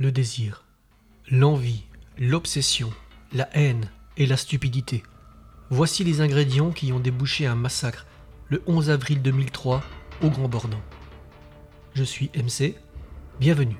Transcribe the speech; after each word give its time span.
le 0.00 0.10
désir, 0.10 0.64
l'envie, 1.30 1.84
l'obsession, 2.16 2.90
la 3.34 3.50
haine 3.52 3.90
et 4.16 4.24
la 4.24 4.38
stupidité. 4.38 5.02
Voici 5.68 6.04
les 6.04 6.22
ingrédients 6.22 6.70
qui 6.70 6.90
ont 6.90 7.00
débouché 7.00 7.44
un 7.44 7.54
massacre 7.54 8.06
le 8.48 8.62
11 8.66 8.88
avril 8.88 9.20
2003 9.20 9.84
au 10.22 10.30
Grand 10.30 10.48
Bornand. 10.48 10.80
Je 11.92 12.02
suis 12.02 12.30
MC, 12.34 12.76
bienvenue 13.40 13.76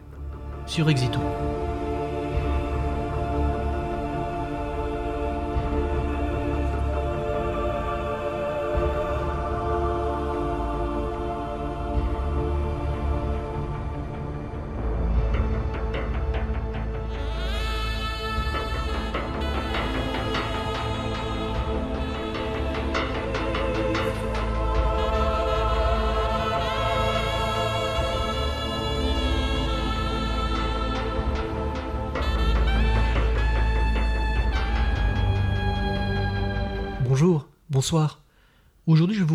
sur 0.66 0.90
Exito. 0.90 1.20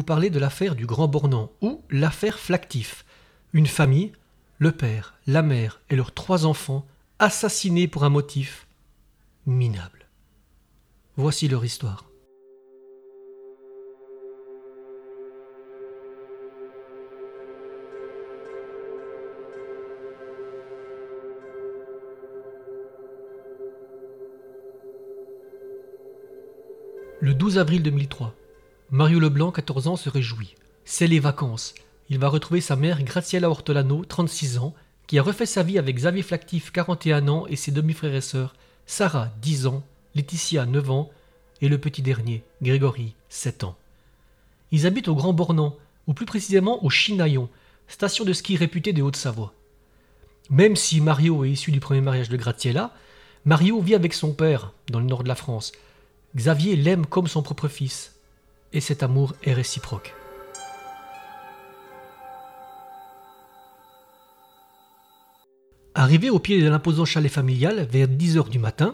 Parler 0.06 0.30
de 0.30 0.40
l'affaire 0.40 0.76
du 0.76 0.86
Grand 0.86 1.08
Bornand, 1.08 1.52
ou 1.62 1.82
l'affaire 1.90 2.40
Flactif. 2.40 3.04
Une 3.54 3.68
famille, 3.68 4.14
le 4.60 4.72
père, 4.72 5.16
la 5.28 5.42
mère 5.42 5.82
et 5.90 5.96
leurs 5.96 6.14
trois 6.14 6.46
enfants, 6.46 6.86
assassinés 7.20 7.88
pour 7.88 8.04
un 8.04 8.10
motif 8.10 8.68
minable. 9.46 10.08
Voici 11.18 11.48
leur 11.48 11.66
histoire. 11.66 12.06
Le 27.22 27.34
12 27.34 27.58
avril 27.58 27.82
2003, 27.82 28.36
Mario 28.92 29.20
Leblanc, 29.20 29.52
14 29.52 29.88
ans, 29.88 29.96
se 29.96 30.10
réjouit. 30.10 30.54
C'est 30.86 31.08
les 31.08 31.20
vacances. 31.20 31.74
Il 32.10 32.20
va 32.20 32.28
retrouver 32.28 32.62
sa 32.62 32.76
mère 32.76 33.02
Graciela 33.02 33.50
Ortolano, 33.50 34.06
36 34.06 34.60
ans, 34.60 34.76
qui 35.08 35.18
a 35.18 35.24
refait 35.24 35.48
sa 35.48 35.64
vie 35.64 35.80
avec 35.80 35.96
Xavier 35.96 36.22
Flactif, 36.22 36.72
41 36.72 37.28
ans, 37.28 37.48
et 37.48 37.56
ses 37.56 37.72
demi-frères 37.72 38.14
et 38.14 38.22
sœurs, 38.22 38.54
Sarah, 38.86 39.30
10 39.42 39.66
ans, 39.66 39.84
Laetitia, 40.14 40.68
9 40.68 40.92
ans, 40.92 41.10
et 41.62 41.68
le 41.68 41.80
petit 41.80 42.04
dernier, 42.04 42.44
Grégory, 42.62 43.16
7 43.30 43.64
ans. 43.64 43.76
Ils 44.72 44.86
habitent 44.86 45.08
au 45.08 45.16
Grand 45.16 45.34
Bornand, 45.34 45.76
ou 46.06 46.14
plus 46.14 46.28
précisément 46.28 46.84
au 46.86 46.92
Chinaillon, 46.92 47.50
station 47.88 48.24
de 48.24 48.34
ski 48.34 48.56
réputée 48.56 48.94
de 48.94 49.02
Haute-Savoie. 49.02 49.54
Même 50.52 50.76
si 50.76 51.02
Mario 51.02 51.44
est 51.44 51.50
issu 51.50 51.72
du 51.72 51.80
premier 51.80 52.02
mariage 52.02 52.30
de 52.30 52.38
Graciela, 52.38 52.94
Mario 53.46 53.82
vit 53.82 53.96
avec 53.96 54.14
son 54.14 54.32
père, 54.32 54.74
dans 54.90 55.00
le 55.00 55.06
nord 55.08 55.24
de 55.24 55.28
la 55.28 55.36
France, 55.36 55.72
Xavier 56.36 56.76
l'aime 56.76 57.08
comme 57.08 57.28
son 57.28 57.42
propre 57.42 57.68
fils, 57.68 58.15
et 58.76 58.82
cet 58.82 59.02
amour 59.04 59.34
est 59.44 59.54
réciproque. 59.54 60.14
Arrivé 65.96 66.30
au 66.30 66.40
pied 66.40 66.62
de 66.62 66.68
l'imposant 66.68 67.06
chalet 67.06 67.32
familial 67.32 67.88
vers 67.90 68.10
10 68.10 68.38
heures 68.38 68.50
du 68.50 68.60
matin, 68.60 68.94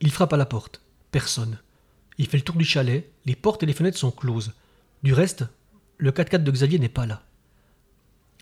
il 0.00 0.12
frappe 0.12 0.32
à 0.32 0.36
la 0.36 0.46
porte. 0.46 0.80
Personne. 1.10 1.58
Il 2.18 2.28
fait 2.28 2.36
le 2.36 2.44
tour 2.44 2.54
du 2.54 2.64
chalet, 2.64 3.10
les 3.26 3.34
portes 3.34 3.64
et 3.64 3.66
les 3.66 3.72
fenêtres 3.72 3.98
sont 3.98 4.12
closes. 4.12 4.52
Du 5.02 5.12
reste, 5.12 5.44
le 5.98 6.12
4x4 6.12 6.44
de 6.44 6.50
Xavier 6.52 6.78
n'est 6.78 6.88
pas 6.88 7.04
là. 7.04 7.22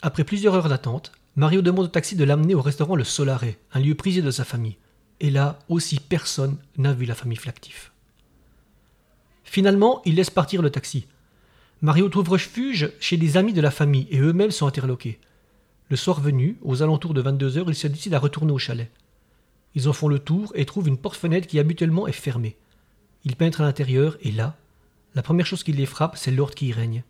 Après 0.02 0.22
plusieurs 0.22 0.54
heures 0.54 0.68
d'attente, 0.68 1.12
Mario 1.34 1.62
demande 1.62 1.86
au 1.86 1.88
taxi 1.88 2.14
de 2.14 2.24
l'amener 2.24 2.54
au 2.54 2.60
restaurant 2.60 2.94
Le 2.94 3.04
Solaré, 3.04 3.58
un 3.72 3.80
lieu 3.80 3.94
prisé 3.94 4.20
de 4.20 4.30
sa 4.30 4.44
famille. 4.44 4.76
Et 5.20 5.30
là 5.30 5.58
aussi 5.70 5.98
personne 5.98 6.58
n'a 6.76 6.92
vu 6.92 7.06
la 7.06 7.14
famille 7.14 7.38
Flactif. 7.38 7.93
Finalement, 9.54 10.02
il 10.04 10.16
laisse 10.16 10.30
partir 10.30 10.62
le 10.62 10.70
taxi. 10.70 11.06
Mario 11.80 12.08
trouve 12.08 12.30
refuge 12.30 12.90
chez 12.98 13.16
des 13.16 13.36
amis 13.36 13.52
de 13.52 13.60
la 13.60 13.70
famille 13.70 14.08
et 14.10 14.18
eux-mêmes 14.18 14.50
sont 14.50 14.66
interloqués. 14.66 15.20
Le 15.90 15.96
soir 15.96 16.20
venu, 16.20 16.56
aux 16.62 16.82
alentours 16.82 17.14
de 17.14 17.20
22 17.20 17.58
heures, 17.58 17.68
ils 17.68 17.76
se 17.76 17.86
décident 17.86 18.16
à 18.16 18.18
retourner 18.18 18.50
au 18.50 18.58
chalet. 18.58 18.90
Ils 19.76 19.88
en 19.88 19.92
font 19.92 20.08
le 20.08 20.18
tour 20.18 20.50
et 20.56 20.64
trouvent 20.64 20.88
une 20.88 20.98
porte-fenêtre 20.98 21.46
qui 21.46 21.60
habituellement 21.60 22.08
est 22.08 22.10
fermée. 22.10 22.56
Ils 23.22 23.36
pénètrent 23.36 23.60
à 23.60 23.64
l'intérieur 23.64 24.16
et 24.22 24.32
là, 24.32 24.56
la 25.14 25.22
première 25.22 25.46
chose 25.46 25.62
qui 25.62 25.70
les 25.70 25.86
frappe, 25.86 26.16
c'est 26.16 26.32
l'ordre 26.32 26.56
qui 26.56 26.66
y 26.66 26.72
règne. 26.72 27.04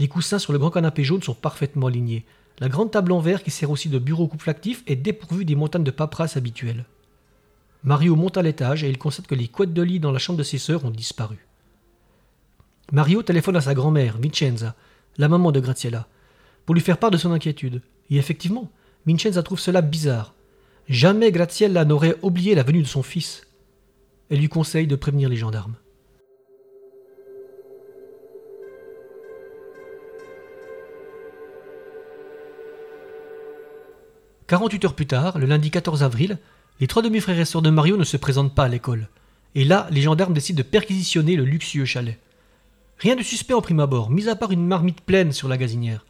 Les 0.00 0.08
coussins 0.08 0.40
sur 0.40 0.52
le 0.52 0.58
grand 0.58 0.72
canapé 0.72 1.04
jaune 1.04 1.22
sont 1.22 1.32
parfaitement 1.32 1.86
alignés. 1.86 2.24
La 2.58 2.68
grande 2.68 2.90
table 2.90 3.12
en 3.12 3.20
verre 3.20 3.44
qui 3.44 3.52
sert 3.52 3.70
aussi 3.70 3.88
de 3.88 4.00
bureau 4.00 4.26
couple 4.26 4.50
actif 4.50 4.82
est 4.88 4.96
dépourvue 4.96 5.44
des 5.44 5.54
montagnes 5.54 5.84
de 5.84 5.92
paperasse 5.92 6.36
habituelles. 6.36 6.86
Mario 7.84 8.16
monte 8.16 8.36
à 8.36 8.42
l'étage 8.42 8.82
et 8.82 8.90
il 8.90 8.98
constate 8.98 9.28
que 9.28 9.36
les 9.36 9.46
couettes 9.46 9.72
de 9.72 9.82
lit 9.82 10.00
dans 10.00 10.10
la 10.10 10.18
chambre 10.18 10.40
de 10.40 10.42
ses 10.42 10.58
sœurs 10.58 10.84
ont 10.84 10.90
disparu. 10.90 11.38
Mario 12.90 13.22
téléphone 13.22 13.56
à 13.56 13.60
sa 13.60 13.74
grand-mère, 13.74 14.18
Vincenza, 14.18 14.74
la 15.16 15.28
maman 15.28 15.52
de 15.52 15.60
Graziella, 15.60 16.08
pour 16.66 16.74
lui 16.74 16.82
faire 16.82 16.98
part 16.98 17.10
de 17.10 17.16
son 17.16 17.32
inquiétude. 17.32 17.82
Et 18.10 18.16
effectivement, 18.16 18.70
Vincenza 19.06 19.42
trouve 19.42 19.60
cela 19.60 19.80
bizarre. 19.80 20.34
Jamais 20.88 21.30
Graziella 21.30 21.84
n'aurait 21.84 22.16
oublié 22.22 22.54
la 22.54 22.62
venue 22.62 22.82
de 22.82 22.86
son 22.86 23.02
fils. 23.02 23.46
Elle 24.30 24.40
lui 24.40 24.48
conseille 24.48 24.86
de 24.86 24.96
prévenir 24.96 25.28
les 25.28 25.36
gendarmes. 25.36 25.76
Quarante-huit 34.46 34.84
heures 34.84 34.94
plus 34.94 35.06
tard, 35.06 35.38
le 35.38 35.46
lundi 35.46 35.70
14 35.70 36.02
avril, 36.02 36.36
les 36.78 36.86
trois 36.86 37.00
demi-frères 37.00 37.38
et 37.38 37.44
sœurs 37.44 37.62
de 37.62 37.70
Mario 37.70 37.96
ne 37.96 38.04
se 38.04 38.18
présentent 38.18 38.54
pas 38.54 38.64
à 38.64 38.68
l'école. 38.68 39.08
Et 39.54 39.64
là, 39.64 39.86
les 39.90 40.02
gendarmes 40.02 40.34
décident 40.34 40.58
de 40.58 40.62
perquisitionner 40.62 41.36
le 41.36 41.44
luxueux 41.44 41.84
chalet. 41.84 42.18
Rien 43.02 43.16
de 43.16 43.22
suspect 43.24 43.52
en 43.52 43.60
prime 43.60 43.80
abord, 43.80 44.10
mis 44.10 44.28
à 44.28 44.36
part 44.36 44.52
une 44.52 44.64
marmite 44.64 45.00
pleine 45.00 45.32
sur 45.32 45.48
la 45.48 45.56
gazinière. 45.56 46.06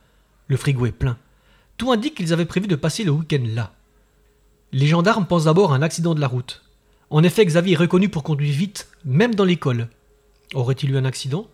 Le 0.47 0.59
frigo 0.59 0.85
est 0.85 0.93
plein. 0.93 1.17
Tout 1.79 1.91
indique 1.91 2.15
qu'ils 2.15 2.35
avaient 2.35 2.45
prévu 2.45 2.67
de 2.67 2.77
passer 2.77 3.03
le 3.03 3.13
week-end 3.13 3.43
là. 3.47 3.73
Les 4.73 4.87
gendarmes 4.87 5.25
pensent 5.25 5.47
d'abord 5.47 5.73
à 5.73 5.77
un 5.77 5.81
accident 5.81 6.15
de 6.15 6.21
la 6.21 6.29
route. 6.29 6.63
En 7.09 7.23
effet, 7.23 7.47
Xavier 7.47 7.73
est 7.73 7.79
reconnu 7.79 8.11
pour 8.11 8.23
conduire 8.23 8.55
vite, 8.55 8.89
même 9.07 9.35
dans 9.35 9.47
l'école. 9.47 9.89
Aurait-il 10.53 10.91
eu 10.91 10.99
un 10.99 11.07
accident? 11.07 11.49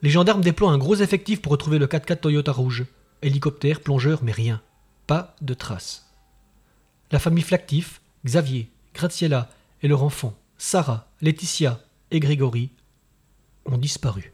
Les 0.00 0.08
gendarmes 0.08 0.40
déploient 0.40 0.70
un 0.70 0.78
gros 0.78 0.96
effectif 0.96 1.42
pour 1.42 1.52
retrouver 1.52 1.78
le 1.78 1.86
4x4 1.86 2.20
Toyota 2.20 2.52
rouge. 2.52 2.86
Hélicoptère, 3.20 3.80
plongeur, 3.80 4.20
mais 4.22 4.32
rien. 4.32 4.62
Pas 5.06 5.36
de 5.42 5.52
traces. 5.52 6.10
La 7.12 7.18
famille 7.18 7.44
Flactif, 7.44 8.00
Xavier, 8.24 8.70
Graziella 8.94 9.50
et 9.82 9.88
leur 9.88 10.02
enfant, 10.02 10.34
Sarah, 10.56 11.06
Laetitia 11.20 11.80
et 12.10 12.18
Grégory, 12.18 12.70
ont 13.66 13.76
disparu. 13.76 14.33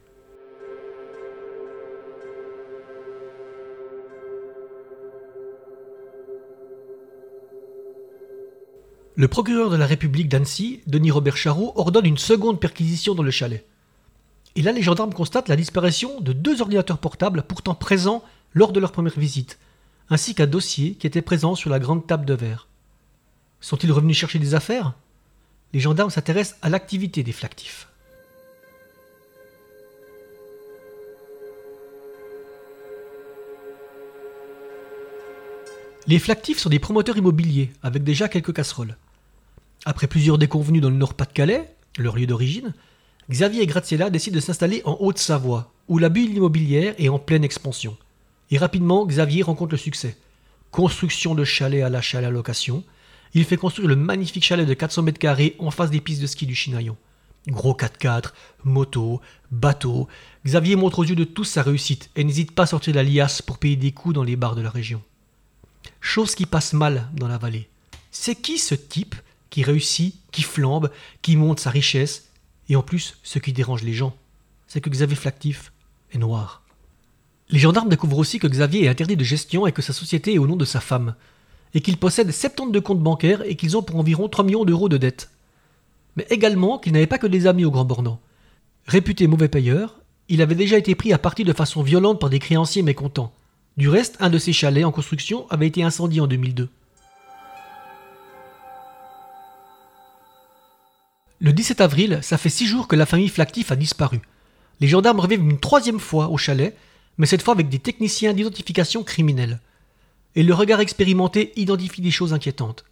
Le 9.17 9.27
procureur 9.27 9.69
de 9.69 9.75
la 9.75 9.85
République 9.85 10.29
d'Annecy, 10.29 10.81
Denis 10.87 11.11
Robert 11.11 11.35
Charot, 11.35 11.73
ordonne 11.75 12.05
une 12.05 12.17
seconde 12.17 12.61
perquisition 12.61 13.13
dans 13.13 13.23
le 13.23 13.31
chalet. 13.31 13.65
Et 14.55 14.61
là, 14.61 14.71
les 14.71 14.81
gendarmes 14.81 15.13
constatent 15.13 15.49
la 15.49 15.57
disparition 15.57 16.21
de 16.21 16.31
deux 16.31 16.61
ordinateurs 16.61 16.97
portables 16.97 17.43
pourtant 17.43 17.75
présents 17.75 18.23
lors 18.53 18.71
de 18.71 18.79
leur 18.79 18.93
première 18.93 19.19
visite, 19.19 19.59
ainsi 20.09 20.33
qu'un 20.33 20.47
dossier 20.47 20.95
qui 20.95 21.07
était 21.07 21.21
présent 21.21 21.55
sur 21.55 21.69
la 21.69 21.79
grande 21.79 22.07
table 22.07 22.25
de 22.25 22.33
verre. 22.33 22.67
Sont-ils 23.59 23.91
revenus 23.91 24.17
chercher 24.17 24.39
des 24.39 24.55
affaires? 24.55 24.93
Les 25.73 25.81
gendarmes 25.81 26.09
s'intéressent 26.09 26.57
à 26.61 26.69
l'activité 26.69 27.21
des 27.21 27.33
flactifs. 27.33 27.89
Les 36.07 36.17
flactifs 36.17 36.59
sont 36.59 36.69
des 36.69 36.79
promoteurs 36.79 37.17
immobiliers, 37.17 37.71
avec 37.83 38.03
déjà 38.03 38.27
quelques 38.27 38.53
casseroles. 38.53 38.97
Après 39.85 40.07
plusieurs 40.07 40.37
déconvenus 40.37 40.81
dans 40.81 40.89
le 40.89 40.95
Nord-Pas-de-Calais, 40.95 41.73
leur 41.97 42.15
lieu 42.15 42.27
d'origine, 42.27 42.73
Xavier 43.29 43.63
et 43.63 43.67
Graziella 43.67 44.09
décident 44.09 44.35
de 44.35 44.41
s'installer 44.41 44.81
en 44.85 44.97
Haute-Savoie, 44.99 45.71
où 45.87 45.97
la 45.97 46.09
bulle 46.09 46.35
immobilière 46.35 46.93
est 46.97 47.09
en 47.09 47.17
pleine 47.17 47.43
expansion. 47.43 47.97
Et 48.51 48.57
rapidement, 48.57 49.05
Xavier 49.05 49.41
rencontre 49.41 49.71
le 49.71 49.77
succès. 49.77 50.17
Construction 50.69 51.33
de 51.33 51.43
chalets 51.43 51.83
à 51.83 51.89
l'achat 51.89 52.19
à 52.19 52.21
la 52.21 52.29
location, 52.29 52.83
il 53.33 53.45
fait 53.45 53.57
construire 53.57 53.87
le 53.87 53.95
magnifique 53.95 54.43
chalet 54.43 54.67
de 54.67 54.73
400 54.73 55.03
mètres 55.03 55.19
carrés 55.19 55.55
en 55.59 55.71
face 55.71 55.89
des 55.89 56.01
pistes 56.01 56.21
de 56.21 56.27
ski 56.27 56.45
du 56.45 56.55
Chinaillon. 56.55 56.97
Gros 57.47 57.73
4x4, 57.73 58.33
moto, 58.65 59.19
bateau, 59.49 60.07
Xavier 60.45 60.75
montre 60.75 60.99
aux 60.99 61.05
yeux 61.05 61.15
de 61.15 61.23
tous 61.23 61.45
sa 61.45 61.63
réussite 61.63 62.11
et 62.15 62.23
n'hésite 62.23 62.51
pas 62.51 62.63
à 62.63 62.67
sortir 62.67 62.93
de 62.93 62.99
la 62.99 63.03
liasse 63.03 63.41
pour 63.41 63.57
payer 63.57 63.77
des 63.77 63.91
coups 63.91 64.13
dans 64.13 64.23
les 64.23 64.35
bars 64.35 64.55
de 64.55 64.61
la 64.61 64.69
région. 64.69 65.01
Chose 66.01 66.35
qui 66.35 66.45
passe 66.45 66.73
mal 66.73 67.09
dans 67.15 67.27
la 67.27 67.39
vallée. 67.39 67.67
c'est 68.11 68.35
qui 68.35 68.59
ce 68.59 68.75
type? 68.75 69.15
Qui 69.51 69.61
réussit, 69.61 70.15
qui 70.31 70.41
flambe, 70.41 70.89
qui 71.21 71.35
monte 71.35 71.59
sa 71.59 71.69
richesse 71.69 72.29
Et 72.69 72.75
en 72.75 72.81
plus, 72.81 73.17
ce 73.21 73.37
qui 73.37 73.53
dérange 73.53 73.83
les 73.83 73.93
gens, 73.93 74.15
c'est 74.65 74.81
que 74.81 74.89
Xavier 74.89 75.17
Flactif 75.17 75.71
est 76.11 76.17
noir. 76.17 76.63
Les 77.49 77.59
gendarmes 77.59 77.89
découvrent 77.89 78.17
aussi 78.17 78.39
que 78.39 78.47
Xavier 78.47 78.85
est 78.85 78.87
interdit 78.87 79.17
de 79.17 79.23
gestion 79.23 79.67
et 79.67 79.73
que 79.73 79.81
sa 79.81 79.93
société 79.93 80.33
est 80.33 80.39
au 80.39 80.47
nom 80.47 80.55
de 80.55 80.65
sa 80.65 80.79
femme, 80.79 81.15
et 81.73 81.81
qu'il 81.81 81.97
possède 81.97 82.31
72 82.31 82.81
comptes 82.81 83.03
bancaires 83.03 83.43
et 83.45 83.55
qu'ils 83.55 83.77
ont 83.77 83.83
pour 83.83 83.97
environ 83.97 84.29
3 84.29 84.45
millions 84.45 84.65
d'euros 84.65 84.89
de 84.89 84.97
dettes. 84.97 85.29
Mais 86.15 86.25
également 86.29 86.79
qu'il 86.79 86.93
n'avait 86.93 87.07
pas 87.07 87.17
que 87.17 87.27
des 87.27 87.45
amis 87.45 87.65
au 87.65 87.71
Grand 87.71 87.85
Bornand. 87.85 88.19
Réputé 88.87 89.27
mauvais 89.27 89.49
payeur, 89.49 89.99
il 90.29 90.41
avait 90.41 90.55
déjà 90.55 90.77
été 90.77 90.95
pris 90.95 91.11
à 91.11 91.17
partie 91.17 91.43
de 91.43 91.53
façon 91.53 91.83
violente 91.83 92.19
par 92.19 92.29
des 92.29 92.39
créanciers 92.39 92.83
mécontents. 92.83 93.33
Du 93.75 93.89
reste, 93.89 94.15
un 94.21 94.29
de 94.29 94.37
ses 94.37 94.53
chalets 94.53 94.85
en 94.85 94.91
construction 94.91 95.45
avait 95.49 95.67
été 95.67 95.83
incendié 95.83 96.21
en 96.21 96.27
2002. 96.27 96.69
Le 101.43 101.53
17 101.53 101.81
avril, 101.81 102.19
ça 102.21 102.37
fait 102.37 102.49
six 102.49 102.67
jours 102.67 102.87
que 102.87 102.95
la 102.95 103.07
famille 103.07 103.27
Flactif 103.27 103.71
a 103.71 103.75
disparu. 103.75 104.21
Les 104.79 104.87
gendarmes 104.87 105.19
reviennent 105.19 105.49
une 105.49 105.59
troisième 105.59 105.99
fois 105.99 106.29
au 106.29 106.37
chalet, 106.37 106.77
mais 107.17 107.25
cette 107.25 107.41
fois 107.41 107.55
avec 107.55 107.67
des 107.67 107.79
techniciens 107.79 108.33
d'identification 108.33 109.03
criminelle. 109.03 109.59
Et 110.35 110.43
le 110.43 110.53
regard 110.53 110.81
expérimenté 110.81 111.51
identifie 111.55 112.01
des 112.01 112.11
choses 112.11 112.31
inquiétantes. 112.31 112.85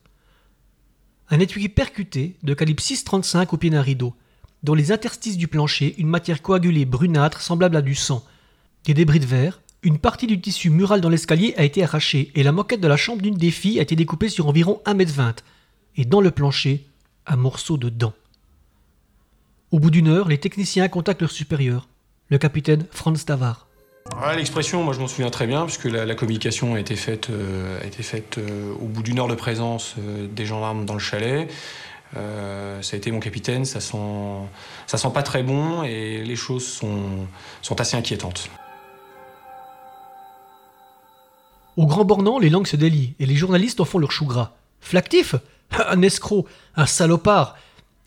Un 1.30 1.40
étui 1.40 1.70
percuté 1.70 2.38
de 2.42 2.56
calibre 2.56 2.82
6,35 2.82 3.50
au 3.52 3.58
pied 3.58 3.70
d'un 3.70 3.84
rideau, 3.84 4.16
dans 4.64 4.74
les 4.74 4.92
interstices 4.92 5.38
du 5.38 5.48
plancher 5.48 5.94
une 6.00 6.08
matière 6.08 6.42
coagulée 6.42 6.86
brunâtre 6.86 7.42
semblable 7.42 7.78
à 7.78 7.84
du 7.84 7.94
sang, 7.94 8.26
des 8.84 8.96
débris 8.96 9.20
de 9.20 9.28
verre, 9.28 9.62
une 9.84 10.00
partie 10.00 10.26
du 10.26 10.42
tissu 10.42 10.72
mural 10.72 11.02
dans 11.02 11.10
l'escalier 11.10 11.54
a 11.56 11.66
été 11.66 11.84
arrachée 11.84 12.32
et 12.34 12.42
la 12.42 12.52
moquette 12.52 12.82
de 12.82 12.88
la 12.88 12.98
chambre 12.98 13.22
d'une 13.22 13.38
des 13.38 13.52
filles 13.52 13.78
a 13.78 13.84
été 13.84 13.96
découpée 13.96 14.28
sur 14.28 14.48
environ 14.48 14.82
1m20, 14.88 15.36
et 15.98 16.06
dans 16.06 16.20
le 16.20 16.32
plancher, 16.32 16.88
un 17.28 17.36
morceau 17.36 17.78
de 17.78 17.90
dent. 17.90 18.16
Au 19.72 19.78
bout 19.78 19.92
d'une 19.92 20.08
heure, 20.08 20.28
les 20.28 20.40
techniciens 20.40 20.88
contactent 20.88 21.22
leur 21.22 21.30
supérieur, 21.30 21.88
le 22.30 22.40
capitaine 22.40 22.86
Franz 22.90 23.24
Tavar. 23.24 23.68
L'expression, 24.36 24.84
moi 24.84 24.96
je 24.96 25.00
m'en 25.00 25.08
souviens 25.08 25.30
très 25.30 25.46
bien, 25.46 25.66
puisque 25.66 25.86
la, 25.86 26.16
communication 26.16 26.74
a 26.74 26.80
été 26.80 26.96
faite, 26.96 27.30
euh, 27.30 27.80
a 27.80 27.86
été 27.86 28.02
faite 28.02 28.40
euh, 28.40 28.74
au 28.82 28.86
bout 28.86 29.04
d'une 29.04 29.20
heure 29.20 29.28
de 29.28 29.36
présence 29.36 29.94
euh, 30.00 30.26
des 30.28 30.48
gendarmes 30.48 30.86
dans 30.86 30.96
le 30.96 31.00
chalet. 31.00 31.52
ça 32.16 32.20
a 32.94 32.96
été 32.96 33.12
mon 33.12 33.20
capitaine, 33.20 33.64
ça 33.64 33.80
sent, 33.80 33.98
ça 34.88 34.98
sent 34.98 35.12
pas 35.14 35.22
très 35.22 35.44
bon 35.44 35.84
et 35.84 36.24
les 36.24 36.36
choses 36.36 36.66
sont, 36.66 37.28
sont 37.62 37.80
assez 37.80 37.96
inquiétantes. 37.96 38.50
Au 41.78 41.86
Grand 41.86 42.06
Bornand, 42.06 42.40
les 42.40 42.50
langues 42.50 42.66
se 42.66 42.76
délient 42.76 43.14
et 43.20 43.28
les 43.28 43.36
journalistes 43.36 43.80
en 43.80 43.86
font 43.86 44.00
leur 44.00 44.12
chou 44.12 44.26
gras. 44.26 44.54
Flactif? 44.82 45.36
Un 45.88 46.02
escroc, 46.02 46.48
un 46.76 46.88
salopard. 46.88 47.56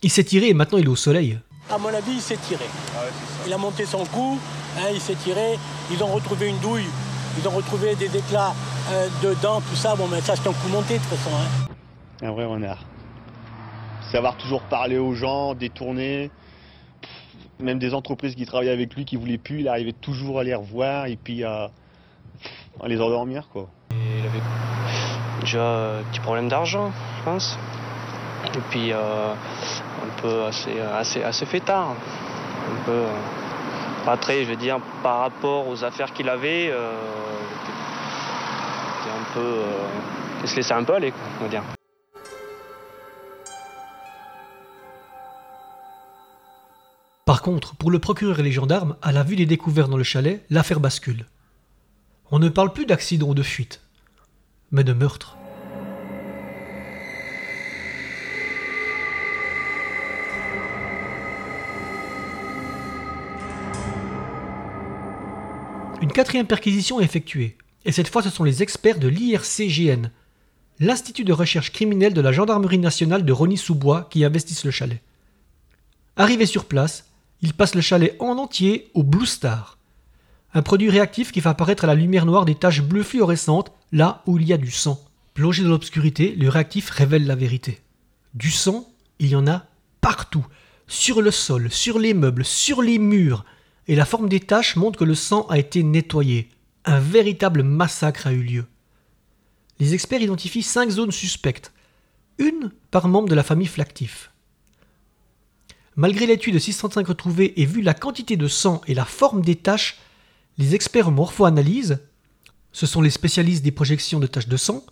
Il 0.03 0.11
s'est 0.11 0.25
tiré 0.25 0.49
et 0.49 0.55
maintenant 0.55 0.79
il 0.79 0.87
est 0.87 0.89
au 0.89 0.97
soleil. 0.97 1.39
À 1.71 1.79
mon 1.79 1.89
avis, 1.89 2.13
il 2.13 2.21
s'est 2.21 2.37
tiré. 2.37 2.65
Ah 2.95 3.01
il 3.47 3.53
a 3.53 3.59
monté 3.59 3.87
son 3.87 4.05
cou, 4.07 4.39
hein, 4.79 4.89
il 4.93 5.01
s'est 5.01 5.15
tiré. 5.15 5.59
Ils 5.91 6.03
ont 6.03 6.09
retrouvé 6.09 6.49
une 6.49 6.59
douille, 6.59 6.89
ils 7.39 7.49
ont 7.49 7.53
retrouvé 7.53 7.95
des 7.95 8.15
éclats 8.17 8.53
euh, 8.91 9.09
de 9.23 9.35
dents, 9.43 9.61
tout 9.61 9.77
ça. 9.77 9.95
Bon, 9.95 10.07
mais 10.09 10.21
ça, 10.21 10.35
c'est 10.37 10.49
un 10.49 10.53
coup 10.53 10.69
monté 10.69 10.95
de 10.95 10.99
toute 10.99 11.09
façon. 11.09 11.31
Hein. 11.35 12.27
Un 12.27 12.33
vrai 12.33 12.45
renard. 12.45 12.79
Savoir 14.11 14.37
toujours 14.37 14.63
parler 14.63 14.99
aux 14.99 15.15
gens, 15.15 15.55
détourner. 15.55 16.31
Même 17.61 17.79
des 17.79 17.95
entreprises 17.95 18.35
qui 18.35 18.45
travaillaient 18.45 18.73
avec 18.73 18.95
lui 18.95 19.05
qui 19.05 19.17
voulaient 19.17 19.39
plus, 19.39 19.61
il 19.61 19.69
arrivait 19.69 19.93
toujours 19.93 20.41
à 20.41 20.45
les 20.45 20.55
revoir 20.55 21.07
et 21.07 21.17
puis 21.17 21.45
à, 21.45 21.71
les 22.85 23.01
endormir. 23.01 23.49
Quoi. 23.53 23.69
il 23.93 24.27
avait 24.27 24.43
déjà 25.41 25.99
un 25.99 26.03
petit 26.03 26.21
problème 26.21 26.49
d'argent, 26.49 26.93
je 27.19 27.25
pense. 27.25 27.59
Et 28.55 28.61
puis 28.71 28.93
euh, 28.93 29.35
un 30.05 30.21
peu 30.21 30.45
assez, 30.45 30.79
assez, 30.81 31.23
assez 31.23 31.47
fêtard. 31.47 31.91
Un 31.91 32.85
peu, 32.85 32.93
euh, 32.93 33.07
pas 34.05 34.17
très, 34.17 34.45
je 34.45 34.51
veux 34.51 34.57
dire, 34.57 34.81
par 35.03 35.21
rapport 35.21 35.69
aux 35.69 35.85
affaires 35.85 36.13
qu'il 36.13 36.29
avait, 36.29 36.71
euh, 36.71 36.93
un 39.09 39.35
peu, 39.35 39.41
euh, 39.41 40.43
il 40.43 40.49
se 40.49 40.57
laissait 40.57 40.75
un 40.75 40.85
peu 40.85 40.95
aller, 40.95 41.13
on 41.41 41.49
va. 41.49 41.63
Par 47.25 47.43
contre, 47.43 47.75
pour 47.77 47.91
le 47.91 47.99
procureur 47.99 48.41
et 48.41 48.43
les 48.43 48.53
gendarmes, 48.53 48.97
à 49.01 49.13
la 49.13 49.23
vue 49.23 49.37
des 49.37 49.47
découvertes 49.47 49.91
dans 49.91 49.97
le 49.97 50.03
chalet, 50.03 50.45
l'affaire 50.51 50.81
bascule. 50.81 51.27
On 52.31 52.39
ne 52.39 52.49
parle 52.49 52.73
plus 52.73 52.87
d'accident 52.87 53.29
ou 53.29 53.35
de 53.35 53.43
fuite, 53.43 53.81
mais 54.71 54.85
de 54.85 54.93
meurtre. 54.93 55.37
Une 66.13 66.17
quatrième 66.17 66.47
perquisition 66.47 67.01
est 67.01 67.05
effectuée, 67.05 67.57
et 67.87 67.91
cette 67.91 68.09
fois 68.09 68.23
ce 68.23 68.29
sont 68.29 68.45
les 68.45 68.63
experts 68.63 68.99
de 68.99 69.09
l'IRCGN, 69.09 70.11
l'Institut 70.79 71.25
de 71.25 71.33
recherche 71.33 71.73
criminelle 71.73 72.13
de 72.13 72.21
la 72.21 72.33
Gendarmerie 72.33 72.77
nationale 72.77 73.25
de 73.25 73.33
Rony-sous-Bois, 73.33 74.09
qui 74.11 74.23
investissent 74.23 74.67
le 74.67 74.71
chalet. 74.71 75.01
Arrivés 76.17 76.45
sur 76.45 76.67
place, 76.67 77.07
ils 77.41 77.55
passent 77.55 77.75
le 77.75 77.81
chalet 77.81 78.15
en 78.19 78.37
entier 78.37 78.91
au 78.93 79.03
Blue 79.03 79.25
Star, 79.25 79.79
un 80.53 80.61
produit 80.61 80.91
réactif 80.91 81.33
qui 81.33 81.41
fait 81.41 81.49
apparaître 81.49 81.85
à 81.85 81.87
la 81.87 81.95
lumière 81.95 82.27
noire 82.27 82.45
des 82.45 82.57
taches 82.57 82.83
bleues 82.83 83.05
fluorescentes 83.05 83.73
là 83.91 84.23
où 84.27 84.37
il 84.37 84.47
y 84.47 84.53
a 84.53 84.59
du 84.59 84.71
sang. 84.71 85.03
Plongé 85.33 85.63
dans 85.63 85.71
l'obscurité, 85.71 86.35
le 86.37 86.51
réactif 86.51 86.91
révèle 86.91 87.27
la 87.27 87.37
vérité. 87.37 87.81
Du 88.35 88.51
sang, 88.51 88.87
il 89.19 89.29
y 89.29 89.35
en 89.35 89.47
a 89.47 89.65
partout, 90.03 90.45
sur 90.87 91.23
le 91.23 91.31
sol, 91.31 91.71
sur 91.71 91.99
les 91.99 92.13
meubles, 92.13 92.45
sur 92.45 92.83
les 92.83 92.99
murs, 92.99 93.47
et 93.89 93.95
la 93.95 94.05
forme 94.05 94.29
des 94.29 94.41
taches 94.41 94.77
montre 94.77 94.99
que 94.99 95.05
le 95.05 95.15
sang 95.15 95.47
a 95.49 95.59
été 95.59 95.83
nettoyé. 95.83 96.51
Un 96.85 97.01
véritable 97.01 97.63
massacre 97.63 98.27
a 98.27 98.33
eu 98.33 98.43
lieu. 98.43 98.65
Les 99.79 99.95
experts 99.95 100.23
identifient 100.23 100.63
cinq 100.63 100.91
zones 100.91 101.13
suspectes, 101.13 101.73
une 102.39 102.71
par 102.91 103.09
membre 103.09 103.29
de 103.29 103.35
la 103.35 103.43
famille 103.43 103.67
Flactif. 103.67 104.31
Malgré 105.97 106.27
l'étude 106.27 106.55
de 106.55 106.59
605 106.59 107.07
retrouvées 107.07 107.61
et 107.61 107.67
vu 107.67 107.83
la 107.83 107.95
quantité 107.95 108.37
de 108.37 108.49
sang 108.49 108.81
et 108.87 108.95
la 108.95 109.05
forme 109.05 109.43
des 109.43 109.57
taches, 109.57 109.99
les 110.59 110.75
experts 110.75 111.09
en 111.09 111.13
morpho-analyse, 111.13 111.99
ce 112.73 112.87
sont 112.87 113.03
les 113.03 113.11
spécialistes 113.11 113.63
des 113.63 113.73
projections 113.73 114.21
de 114.21 114.27
taches 114.27 114.49
de 114.49 114.57
sang, 114.57 114.85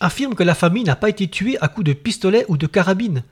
affirment 0.00 0.34
que 0.34 0.42
la 0.42 0.54
famille 0.54 0.84
n'a 0.84 0.96
pas 0.96 1.08
été 1.08 1.28
tuée 1.28 1.58
à 1.60 1.68
coups 1.68 1.86
de 1.86 1.92
pistolet 1.92 2.44
ou 2.48 2.56
de 2.56 2.66
carabine, 2.66 3.24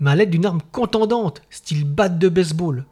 mais 0.00 0.10
à 0.10 0.16
l'aide 0.16 0.30
d'une 0.30 0.46
arme 0.46 0.62
contendante, 0.72 1.42
style 1.50 1.84
batte 1.84 2.18
de 2.18 2.28
baseball. 2.28 2.84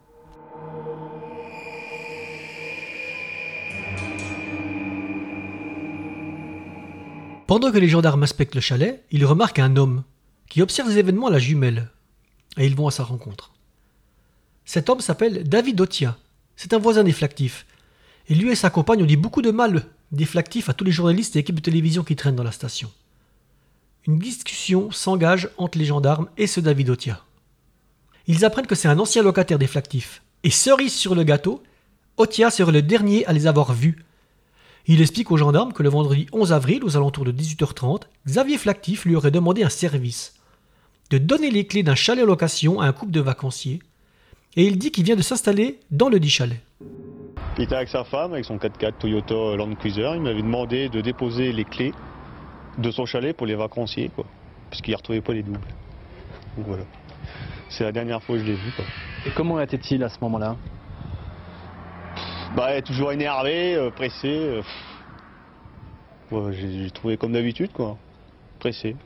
Pendant 7.51 7.73
que 7.73 7.79
les 7.79 7.89
gendarmes 7.89 8.23
inspectent 8.23 8.55
le 8.55 8.61
chalet, 8.61 9.03
ils 9.11 9.27
remarquent 9.27 9.59
un 9.59 9.75
homme 9.75 10.05
qui 10.49 10.63
observe 10.63 10.89
les 10.89 10.99
événements 10.99 11.27
à 11.27 11.33
la 11.33 11.41
jumelle. 11.41 11.91
Et 12.57 12.65
ils 12.65 12.77
vont 12.77 12.87
à 12.87 12.93
sa 12.93 13.03
rencontre. 13.03 13.51
Cet 14.65 14.89
homme 14.89 15.01
s'appelle 15.01 15.43
David 15.43 15.81
Otia. 15.81 16.17
C'est 16.55 16.75
un 16.75 16.79
voisin 16.79 17.03
des 17.03 17.11
Flactifs. 17.11 17.67
Et 18.29 18.37
lui 18.37 18.53
et 18.53 18.55
sa 18.55 18.71
compagne 18.71 19.03
ont 19.03 19.05
dit 19.05 19.17
beaucoup 19.17 19.43
de 19.43 19.51
mal 19.51 19.87
des 20.13 20.27
Flactifs 20.27 20.69
à 20.69 20.75
tous 20.75 20.85
les 20.85 20.93
journalistes 20.93 21.35
et 21.35 21.41
équipes 21.41 21.57
de 21.57 21.61
télévision 21.61 22.05
qui 22.05 22.15
traînent 22.15 22.37
dans 22.37 22.45
la 22.45 22.53
station. 22.53 22.89
Une 24.07 24.21
discussion 24.21 24.93
s'engage 24.93 25.51
entre 25.57 25.77
les 25.77 25.87
gendarmes 25.87 26.29
et 26.37 26.47
ce 26.47 26.61
David 26.61 26.91
Otia. 26.91 27.21
Ils 28.29 28.45
apprennent 28.45 28.69
que 28.69 28.77
c'est 28.77 28.87
un 28.87 29.01
ancien 29.01 29.25
locataire 29.25 29.59
des 29.59 29.67
Flactifs. 29.67 30.23
Et 30.45 30.51
cerise 30.51 30.95
sur 30.95 31.17
le 31.17 31.25
gâteau, 31.25 31.65
Otia 32.17 32.53
serait 32.53 32.71
le 32.71 32.83
dernier 32.83 33.27
à 33.27 33.33
les 33.33 33.49
avoir 33.49 33.73
vus 33.73 34.05
il 34.87 35.01
explique 35.01 35.31
aux 35.31 35.37
gendarmes 35.37 35.73
que 35.73 35.83
le 35.83 35.89
vendredi 35.89 36.27
11 36.33 36.53
avril, 36.53 36.85
aux 36.85 36.97
alentours 36.97 37.25
de 37.25 37.33
18h30, 37.33 38.03
Xavier 38.27 38.59
Flactif 38.59 39.05
lui 39.05 39.17
aurait 39.17 39.31
demandé 39.31 39.63
un 39.63 39.69
service 39.69 40.35
de 41.11 41.19
donner 41.19 41.51
les 41.51 41.67
clés 41.67 41.83
d'un 41.83 41.95
chalet 41.95 42.25
en 42.25 42.27
location 42.27 42.81
à 42.81 42.87
un 42.87 42.93
couple 42.93 43.13
de 43.13 43.21
vacanciers, 43.21 43.81
et 44.57 44.65
il 44.65 44.79
dit 44.79 44.91
qu'il 44.91 45.05
vient 45.05 45.17
de 45.17 45.23
s'installer 45.23 45.81
dans 45.91 46.09
le 46.09 46.19
dit 46.19 46.31
chalet. 46.31 46.61
Il 47.59 47.65
était 47.65 47.75
avec 47.75 47.89
sa 47.89 48.05
femme, 48.05 48.33
avec 48.33 48.45
son 48.45 48.57
4x4 48.57 48.93
Toyota 48.99 49.57
Land 49.57 49.75
Cruiser. 49.75 50.13
Il 50.15 50.23
m'avait 50.23 50.43
demandé 50.43 50.89
de 50.89 51.01
déposer 51.01 51.53
les 51.53 51.65
clés 51.65 51.93
de 52.79 52.91
son 52.91 53.07
chalet 53.07 53.37
pour 53.37 53.47
les 53.47 53.55
vacanciers, 53.55 54.11
quoi, 54.15 54.25
puisqu'il 54.71 54.93
ne 54.93 54.97
retrouvait 54.97 55.21
pas 55.21 55.35
les 55.35 55.43
doubles. 55.43 55.61
Donc 56.57 56.67
voilà. 56.67 56.85
C'est 57.69 57.85
la 57.85 57.93
dernière 57.93 58.23
fois 58.23 58.37
que 58.37 58.43
je 58.43 58.47
l'ai 58.47 58.55
vu. 58.55 58.73
Quoi. 58.75 58.85
Et 59.27 59.31
comment 59.31 59.61
était-il 59.61 60.03
à 60.03 60.09
ce 60.09 60.19
moment-là? 60.23 60.57
Bah, 62.57 62.83
toujours 62.83 63.13
énervé, 63.13 63.75
euh, 63.75 63.91
pressé. 63.91 64.63
Euh, 66.33 66.53
j'ai 66.53 66.91
trouvé 66.91 67.17
comme 67.17 67.33
d'habitude, 67.33 67.73
quoi. 67.73 67.97
Pressé. 68.59 68.97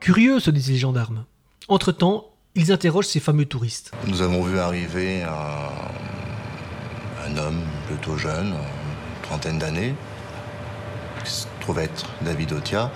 Curieux, 0.00 0.40
se 0.40 0.50
disent 0.50 0.70
les 0.70 0.76
gendarmes. 0.76 1.24
Entre-temps, 1.68 2.26
ils 2.54 2.72
interrogent 2.72 3.06
ces 3.06 3.20
fameux 3.20 3.44
touristes. 3.44 3.92
Nous 4.06 4.22
avons 4.22 4.42
vu 4.42 4.58
arriver 4.58 5.22
un, 5.22 5.68
un 7.26 7.36
homme 7.36 7.62
plutôt 7.86 8.16
jeune, 8.16 8.48
une 8.48 9.22
trentaine 9.22 9.58
d'années, 9.58 9.94
trouve 11.60 11.80
être 11.80 12.06
David 12.22 12.52
Otia, 12.52 12.90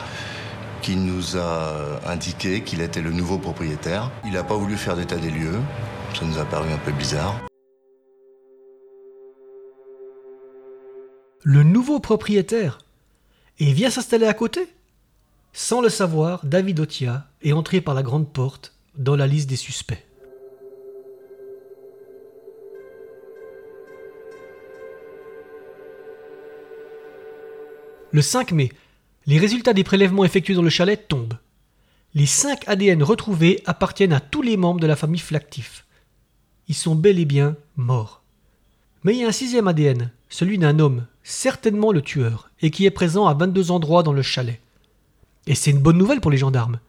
qui 0.80 0.96
nous 0.96 1.36
a 1.36 2.00
indiqué 2.06 2.62
qu'il 2.62 2.80
était 2.80 3.02
le 3.02 3.12
nouveau 3.12 3.38
propriétaire. 3.38 4.10
Il 4.24 4.32
n'a 4.32 4.44
pas 4.44 4.56
voulu 4.56 4.76
faire 4.76 4.96
d'état 4.96 5.16
des 5.16 5.30
lieux, 5.30 5.60
ça 6.14 6.24
nous 6.24 6.38
a 6.38 6.44
paru 6.44 6.70
un 6.72 6.78
peu 6.78 6.92
bizarre. 6.92 7.40
Le 11.42 11.62
nouveau 11.62 12.00
propriétaire 12.00 12.78
Et 13.58 13.72
vient 13.72 13.90
s'installer 13.90 14.26
à 14.26 14.34
côté 14.34 14.68
Sans 15.52 15.80
le 15.80 15.88
savoir, 15.88 16.44
David 16.44 16.80
Otia 16.80 17.26
est 17.42 17.52
entré 17.52 17.80
par 17.80 17.94
la 17.94 18.02
grande 18.02 18.30
porte 18.30 18.74
dans 18.96 19.16
la 19.16 19.26
liste 19.26 19.48
des 19.48 19.56
suspects. 19.56 20.04
Le 28.12 28.22
5 28.22 28.52
mai, 28.52 28.70
les 29.30 29.38
résultats 29.38 29.74
des 29.74 29.84
prélèvements 29.84 30.24
effectués 30.24 30.54
dans 30.54 30.62
le 30.62 30.70
chalet 30.70 31.06
tombent. 31.06 31.38
Les 32.14 32.26
5 32.26 32.66
ADN 32.66 33.00
retrouvés 33.04 33.62
appartiennent 33.64 34.12
à 34.12 34.18
tous 34.18 34.42
les 34.42 34.56
membres 34.56 34.80
de 34.80 34.88
la 34.88 34.96
famille 34.96 35.20
Flactif. 35.20 35.86
Ils 36.66 36.74
sont 36.74 36.96
bel 36.96 37.20
et 37.20 37.24
bien 37.24 37.54
morts. 37.76 38.24
Mais 39.04 39.14
il 39.14 39.20
y 39.20 39.24
a 39.24 39.28
un 39.28 39.32
sixième 39.32 39.68
ADN, 39.68 40.10
celui 40.28 40.58
d'un 40.58 40.80
homme, 40.80 41.06
certainement 41.22 41.92
le 41.92 42.02
tueur, 42.02 42.50
et 42.60 42.72
qui 42.72 42.86
est 42.86 42.90
présent 42.90 43.28
à 43.28 43.34
22 43.34 43.70
endroits 43.70 44.02
dans 44.02 44.12
le 44.12 44.22
chalet. 44.22 44.60
Et 45.46 45.54
c'est 45.54 45.70
une 45.70 45.78
bonne 45.78 45.98
nouvelle 45.98 46.20
pour 46.20 46.32
les 46.32 46.36
gendarmes. 46.36 46.80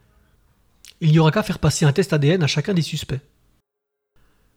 Il 1.00 1.12
n'y 1.12 1.20
aura 1.20 1.30
qu'à 1.30 1.44
faire 1.44 1.60
passer 1.60 1.86
un 1.86 1.94
test 1.94 2.12
ADN 2.12 2.42
à 2.42 2.48
chacun 2.48 2.74
des 2.74 2.82
suspects. 2.82 3.22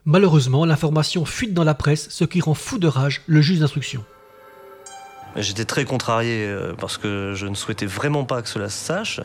Malheureusement, 0.06 0.64
l'information 0.64 1.26
fuite 1.26 1.52
dans 1.52 1.64
la 1.64 1.74
presse, 1.74 2.08
ce 2.08 2.24
qui 2.24 2.40
rend 2.40 2.54
fou 2.54 2.78
de 2.78 2.88
rage 2.88 3.20
le 3.26 3.42
juge 3.42 3.58
d'instruction. 3.58 4.06
J'étais 5.36 5.64
très 5.64 5.84
contrarié 5.84 6.46
euh, 6.46 6.74
parce 6.78 6.96
que 6.96 7.32
je 7.34 7.46
ne 7.46 7.54
souhaitais 7.56 7.86
vraiment 7.86 8.24
pas 8.24 8.40
que 8.40 8.48
cela 8.48 8.68
se 8.68 8.78
sache, 8.78 9.20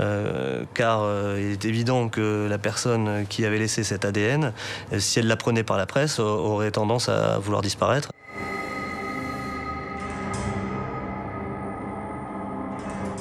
euh, 0.00 0.64
car 0.74 1.02
euh, 1.02 1.38
il 1.40 1.52
est 1.52 1.64
évident 1.64 2.08
que 2.08 2.48
la 2.50 2.58
personne 2.58 3.26
qui 3.28 3.44
avait 3.44 3.58
laissé 3.58 3.84
cet 3.84 4.04
ADN, 4.04 4.52
si 4.98 5.20
elle 5.20 5.28
l'apprenait 5.28 5.62
par 5.62 5.76
la 5.76 5.86
presse, 5.86 6.18
aurait 6.18 6.72
tendance 6.72 7.08
à 7.08 7.38
vouloir 7.38 7.62
disparaître. 7.62 8.10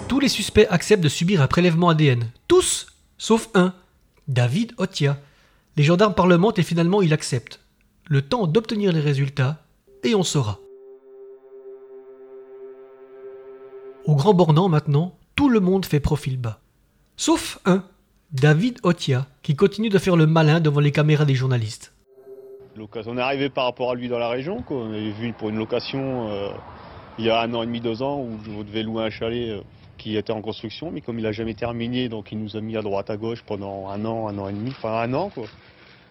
Tous 0.08 0.20
les 0.20 0.30
suspects 0.30 0.68
acceptent 0.70 1.04
de 1.04 1.10
subir 1.10 1.42
un 1.42 1.48
prélèvement 1.48 1.90
ADN. 1.90 2.28
Tous, 2.48 2.88
sauf 3.18 3.50
un, 3.54 3.74
David 4.28 4.74
Otia. 4.78 5.18
Les 5.78 5.84
gendarmes 5.84 6.16
parlementent 6.16 6.60
et 6.60 6.64
finalement 6.64 7.02
il 7.02 7.14
accepte. 7.14 7.60
Le 8.08 8.22
temps 8.24 8.48
d'obtenir 8.48 8.92
les 8.92 9.00
résultats, 9.00 9.64
et 10.04 10.16
on 10.16 10.24
saura. 10.24 10.60
Au 14.06 14.16
Grand 14.16 14.34
Bornand 14.34 14.68
maintenant, 14.68 15.14
tout 15.36 15.48
le 15.48 15.60
monde 15.60 15.86
fait 15.86 16.00
profil 16.00 16.38
bas. 16.38 16.60
Sauf 17.18 17.60
un, 17.66 17.84
David 18.32 18.80
Otia, 18.82 19.28
qui 19.44 19.56
continue 19.56 19.90
de 19.90 20.00
faire 20.00 20.16
le 20.16 20.26
malin 20.26 20.60
devant 20.60 20.80
les 20.80 20.92
caméras 20.92 21.26
des 21.26 21.36
journalistes. 21.36 21.94
On 23.06 23.18
est 23.18 23.22
arrivé 23.22 23.50
par 23.50 23.66
rapport 23.66 23.92
à 23.92 23.96
lui 23.96 24.08
dans 24.08 24.18
la 24.18 24.30
région. 24.30 24.64
On 24.72 24.92
avait 24.92 25.12
vu 25.12 25.34
pour 25.34 25.50
une 25.50 25.58
location 25.58 26.30
euh, 26.30 26.50
il 27.20 27.26
y 27.26 27.30
a 27.30 27.42
un 27.42 27.54
an 27.54 27.62
et 27.62 27.68
demi, 27.68 27.80
deux 27.80 28.02
ans, 28.02 28.22
où 28.22 28.40
je 28.44 28.64
devais 28.64 28.82
louer 28.82 29.04
un 29.04 29.10
chalet 29.12 29.50
euh, 29.50 29.62
qui 30.00 30.18
était 30.18 30.34
en 30.34 30.42
construction, 30.42 30.90
mais 30.92 31.02
comme 31.02 31.20
il 31.20 31.24
n'a 31.24 31.32
jamais 31.32 31.54
terminé, 31.54 32.10
donc 32.10 32.32
il 32.32 32.40
nous 32.40 32.58
a 32.58 32.62
mis 32.62 32.78
à 32.78 32.82
droite 32.82 33.12
à 33.12 33.18
gauche 33.18 33.44
pendant 33.46 33.90
un 33.90 34.04
an, 34.06 34.28
un 34.30 34.38
an 34.40 34.50
et 34.50 34.54
demi, 34.54 34.72
enfin 34.72 35.00
un 35.02 35.14
an. 35.14 35.32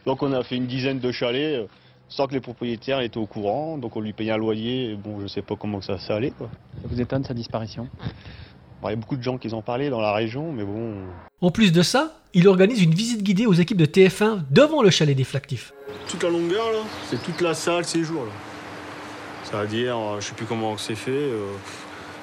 Donc 0.07 0.23
on 0.23 0.33
a 0.33 0.45
fait 0.45 0.57
une 0.57 0.67
dizaine 0.67 1.01
de 1.01 1.11
chalets. 1.11 1.57
Euh, 1.57 1.67
sans 2.11 2.27
que 2.27 2.35
les 2.35 2.41
propriétaires 2.41 3.01
étaient 3.01 3.19
au 3.19 3.27
courant, 3.27 3.79
donc 3.79 3.97
on 3.97 4.01
lui 4.01 4.13
payait 4.13 4.33
un 4.33 4.37
loyer, 4.37 4.97
bon 4.97 5.21
je 5.23 5.29
sais 5.29 5.43
pas 5.43 5.55
comment 5.57 5.81
ça, 5.81 5.99
ça 5.99 6.17
allait. 6.17 6.33
Quoi. 6.33 6.51
Ça 6.83 6.89
vous 6.91 7.01
étonne 7.01 7.25
sa 7.25 7.33
disparition? 7.33 7.89
Il 8.83 8.91
y 8.91 8.93
a 8.93 8.97
beaucoup 8.97 9.17
de 9.17 9.23
gens 9.23 9.39
qui 9.39 9.53
en 9.55 9.63
parlaient 9.63 9.91
dans 9.91 10.01
la 10.01 10.13
région, 10.13 10.53
mais 10.53 10.65
bon... 10.65 10.95
En 11.41 11.51
plus 11.51 11.71
de 11.71 11.83
ça, 11.83 12.15
il 12.35 12.49
organise 12.49 12.83
une 12.83 12.95
visite 12.95 13.23
guidée 13.23 13.47
aux 13.47 13.53
équipes 13.53 13.77
de 13.77 13.87
TF1 13.87 14.41
devant 14.51 14.83
le 14.83 14.91
chalet 14.91 15.17
des 15.17 15.25
Flactifs. 15.25 15.73
Toute 16.09 16.23
la 16.23 16.31
longueur, 16.31 16.73
là, 16.73 16.79
c'est 17.09 17.23
toute 17.23 17.41
la 17.43 17.55
salle 17.55 17.85
séjour. 17.85 18.25
Là. 18.25 18.33
Ça 19.45 19.63
veut 19.63 19.69
dire, 19.69 19.97
euh, 19.97 20.21
je 20.21 20.27
sais 20.27 20.35
plus 20.35 20.47
comment 20.47 20.77
c'est 20.79 20.95
fait, 20.95 21.11
euh, 21.11 21.53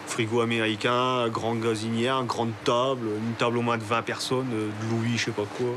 frigo 0.07 0.41
américain, 0.41 1.29
grande 1.29 1.61
gazinière, 1.61 2.23
grande 2.23 2.51
table, 2.65 3.07
une 3.25 3.33
table 3.35 3.57
au 3.57 3.61
moins 3.61 3.77
de 3.77 3.83
20 3.83 4.01
personnes, 4.01 4.49
euh, 4.51 4.69
de 4.69 4.91
Louis, 4.91 5.17
je 5.17 5.25
sais 5.25 5.31
pas 5.31 5.45
quoi. 5.57 5.73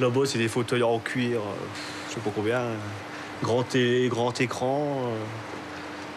Là-bas, 0.00 0.22
c'est 0.26 0.38
des 0.38 0.48
fauteuils 0.48 0.82
en 0.82 0.98
cuir, 0.98 1.40
je 2.08 2.14
sais 2.14 2.20
pas 2.20 2.30
combien 2.34 2.60
grand, 3.42 3.64
grand 4.08 4.40
écran. 4.40 4.86
Euh. 5.06 5.24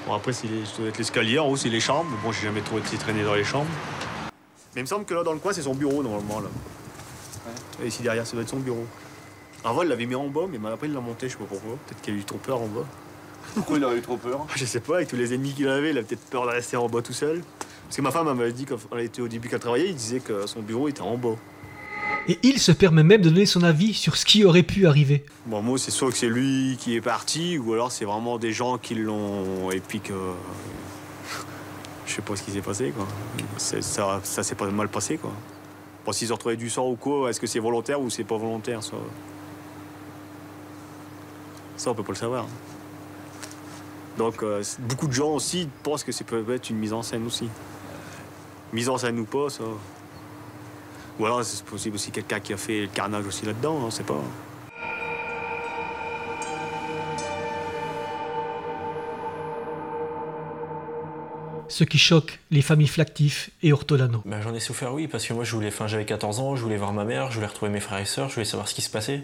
Bon, 0.07 0.13
après, 0.13 0.33
c'est 0.33 0.47
ça 0.65 0.79
doit 0.79 0.89
être 0.89 0.97
l'escalier. 0.97 1.39
En 1.39 1.47
haut, 1.47 1.57
c'est 1.57 1.69
les 1.69 1.79
chambres. 1.79 2.09
Bon, 2.23 2.31
j'ai 2.31 2.43
jamais 2.43 2.61
trop 2.61 2.77
été 2.77 2.97
traîné 2.97 3.23
dans 3.23 3.33
les 3.33 3.43
chambres. 3.43 3.69
Mais 4.75 4.81
il 4.81 4.83
me 4.83 4.87
semble 4.87 5.05
que 5.05 5.13
là, 5.13 5.23
dans 5.23 5.33
le 5.33 5.39
coin, 5.39 5.53
c'est 5.53 5.63
son 5.63 5.73
bureau, 5.73 6.03
normalement. 6.03 6.41
Là. 6.41 6.49
Et 7.83 7.87
ici 7.87 8.03
derrière, 8.03 8.25
ça 8.25 8.33
doit 8.33 8.43
être 8.43 8.49
son 8.49 8.59
bureau. 8.59 8.85
Avant, 9.63 9.81
il 9.81 9.89
l'avait 9.89 10.05
mis 10.05 10.15
en 10.15 10.27
bas, 10.27 10.41
mais 10.49 10.59
après, 10.69 10.87
il 10.87 10.93
l'a 10.93 10.99
monté, 10.99 11.27
je 11.27 11.33
sais 11.33 11.39
pas 11.39 11.45
pourquoi. 11.45 11.77
Peut-être 11.87 12.01
qu'il 12.01 12.13
a 12.13 12.17
eu 12.17 12.23
trop 12.23 12.37
peur 12.37 12.61
en 12.61 12.67
bas. 12.67 12.85
Pourquoi 13.55 13.77
il 13.77 13.83
aurait 13.83 13.97
eu 13.97 14.01
trop 14.01 14.17
peur 14.17 14.45
Je 14.55 14.65
sais 14.65 14.79
pas, 14.79 14.97
avec 14.97 15.07
tous 15.07 15.15
les 15.15 15.33
ennemis 15.33 15.53
qu'il 15.53 15.67
avait, 15.67 15.91
il 15.91 15.97
a 15.97 16.03
peut-être 16.03 16.25
peur 16.29 16.45
de 16.45 16.51
rester 16.51 16.77
en 16.77 16.87
bas 16.87 17.01
tout 17.01 17.13
seul. 17.13 17.41
Parce 17.85 17.97
que 17.97 18.01
ma 18.01 18.11
femme 18.11 18.31
m'avait 18.31 18.51
dit, 18.51 18.65
quand 18.65 18.77
elle 18.91 19.01
était 19.01 19.21
au 19.21 19.27
début 19.27 19.49
qu'elle 19.49 19.59
travaillait, 19.59 19.89
il 19.89 19.95
disait 19.95 20.19
que 20.19 20.45
son 20.45 20.61
bureau 20.61 20.87
était 20.87 21.01
en 21.01 21.17
bas 21.17 21.35
et 22.27 22.39
il 22.43 22.59
se 22.59 22.71
permet 22.71 23.03
même 23.03 23.21
de 23.21 23.29
donner 23.29 23.45
son 23.45 23.63
avis 23.63 23.93
sur 23.93 24.17
ce 24.17 24.25
qui 24.25 24.43
aurait 24.43 24.63
pu 24.63 24.87
arriver. 24.87 25.23
Bon, 25.45 25.61
moi, 25.61 25.77
c'est 25.77 25.91
soit 25.91 26.11
que 26.11 26.17
c'est 26.17 26.29
lui 26.29 26.77
qui 26.79 26.95
est 26.95 27.01
parti, 27.01 27.57
ou 27.57 27.73
alors 27.73 27.91
c'est 27.91 28.05
vraiment 28.05 28.37
des 28.37 28.51
gens 28.51 28.77
qui 28.77 28.95
l'ont. 28.95 29.71
Et 29.71 29.79
puis 29.79 29.99
que. 29.99 30.13
Je 32.05 32.13
sais 32.13 32.21
pas 32.21 32.35
ce 32.35 32.43
qui 32.43 32.51
s'est 32.51 32.61
passé, 32.61 32.93
quoi. 32.95 33.07
Ça, 33.57 34.21
ça 34.23 34.43
s'est 34.43 34.55
pas 34.55 34.69
mal 34.69 34.89
passé, 34.89 35.17
quoi. 35.17 35.31
Bon, 36.05 36.11
s'ils 36.11 36.31
ont 36.31 36.35
retrouvé 36.35 36.55
du 36.55 36.69
sang 36.69 36.87
ou 36.87 36.95
quoi, 36.95 37.29
est-ce 37.29 37.39
que 37.39 37.47
c'est 37.47 37.59
volontaire 37.59 37.99
ou 37.99 38.09
c'est 38.09 38.23
pas 38.23 38.37
volontaire, 38.37 38.83
ça? 38.83 38.97
Ça, 41.77 41.89
on 41.89 41.95
peut 41.95 42.03
pas 42.03 42.13
le 42.13 42.17
savoir. 42.17 42.45
Donc, 44.17 44.43
euh, 44.43 44.63
beaucoup 44.79 45.07
de 45.07 45.13
gens 45.13 45.31
aussi 45.31 45.67
pensent 45.83 46.03
que 46.03 46.11
ça 46.11 46.23
peut 46.23 46.45
être 46.53 46.69
une 46.69 46.77
mise 46.77 46.93
en 46.93 47.01
scène 47.01 47.25
aussi. 47.25 47.49
Mise 48.71 48.87
en 48.87 48.97
scène 48.97 49.19
ou 49.19 49.25
pas, 49.25 49.49
ça. 49.49 49.63
Ou 51.19 51.25
alors 51.25 51.43
c'est 51.43 51.63
possible 51.63 51.95
aussi 51.95 52.11
quelqu'un 52.11 52.39
qui 52.39 52.53
a 52.53 52.57
fait 52.57 52.81
le 52.81 52.87
carnage 52.87 53.25
aussi 53.25 53.45
là-dedans, 53.45 53.75
on 53.81 53.85
ne 53.85 53.91
sait 53.91 54.03
pas. 54.03 54.21
Ce 61.67 61.83
qui 61.83 61.97
choque 61.97 62.39
les 62.51 62.61
familles 62.61 62.87
Flactif 62.87 63.49
et 63.63 63.73
Ortolano. 63.73 64.21
Ben, 64.25 64.41
J'en 64.41 64.53
ai 64.53 64.59
souffert, 64.59 64.93
oui, 64.93 65.07
parce 65.07 65.25
que 65.25 65.33
moi 65.33 65.43
je 65.43 65.51
voulais, 65.53 65.67
enfin, 65.69 65.87
j'avais 65.87 66.05
14 66.05 66.39
ans, 66.39 66.55
je 66.55 66.61
voulais 66.61 66.77
voir 66.77 66.93
ma 66.93 67.03
mère, 67.03 67.31
je 67.31 67.35
voulais 67.35 67.47
retrouver 67.47 67.71
mes 67.71 67.79
frères 67.79 67.99
et 67.99 68.05
sœurs, 68.05 68.29
je 68.29 68.35
voulais 68.35 68.45
savoir 68.45 68.67
ce 68.67 68.75
qui 68.75 68.81
se 68.81 68.89
passait. 68.89 69.23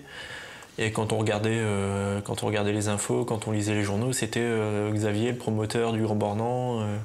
Et 0.77 0.91
quand 0.91 1.13
on 1.13 1.17
regardait, 1.17 1.60
euh, 1.60 2.21
quand 2.21 2.43
on 2.43 2.48
regardait 2.48 2.71
les 2.74 2.88
infos, 2.88 3.25
quand 3.25 3.48
on 3.48 3.51
lisait 3.51 3.75
les 3.75 3.83
journaux, 3.83 4.13
c'était 4.13 4.39
euh, 4.41 4.91
Xavier, 4.91 5.31
le 5.31 5.38
promoteur 5.38 5.93
du 5.93 6.01
Grand 6.01 6.15
Bornand. 6.15 6.81
Euh, 6.81 6.98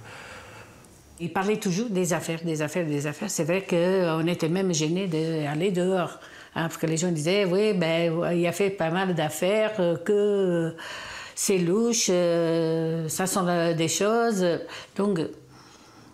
il 1.20 1.32
parlait 1.32 1.56
toujours 1.56 1.88
des 1.88 2.12
affaires, 2.12 2.42
des 2.44 2.62
affaires, 2.62 2.87
des 2.87 3.06
affaires. 3.06 3.30
C'est 3.30 3.44
vrai 3.44 3.62
qu'on 3.62 4.26
était 4.26 4.49
même 4.49 4.73
gênés 4.73 5.06
d'aller 5.06 5.70
dehors. 5.70 6.18
Hein, 6.54 6.68
parce 6.68 6.76
que 6.78 6.87
les 6.87 6.96
gens 6.96 7.12
disaient, 7.12 7.44
oui, 7.44 7.75
ben, 7.75 8.32
il 8.35 8.46
a 8.46 8.52
fait 8.52 8.70
pas 8.70 8.90
mal 8.90 9.14
d'affaires, 9.14 9.78
euh, 9.78 9.96
que 9.96 10.75
c'est 11.35 11.58
louche, 11.58 12.06
euh, 12.08 13.08
ça 13.08 13.26
sont 13.26 13.44
des 13.75 13.88
choses. 13.88 14.44
Donc, 14.96 15.20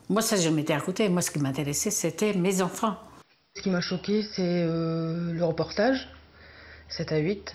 moi, 0.09 0.21
ça, 0.21 0.37
je 0.37 0.49
m'étais 0.49 0.73
à 0.73 0.81
côté. 0.81 1.09
Moi, 1.09 1.23
ce 1.23 1.31
qui 1.31 1.39
m'intéressait, 1.39 1.91
c'était 1.91 2.33
mes 2.33 2.61
enfants. 2.61 2.97
Ce 3.55 3.63
qui 3.63 3.71
m'a 3.71 3.81
choqué, 3.81 4.23
c'est 4.23 4.43
euh, 4.43 5.33
le 5.33 5.45
reportage, 5.45 6.09
7 6.89 7.13
à 7.13 7.19
8, 7.19 7.55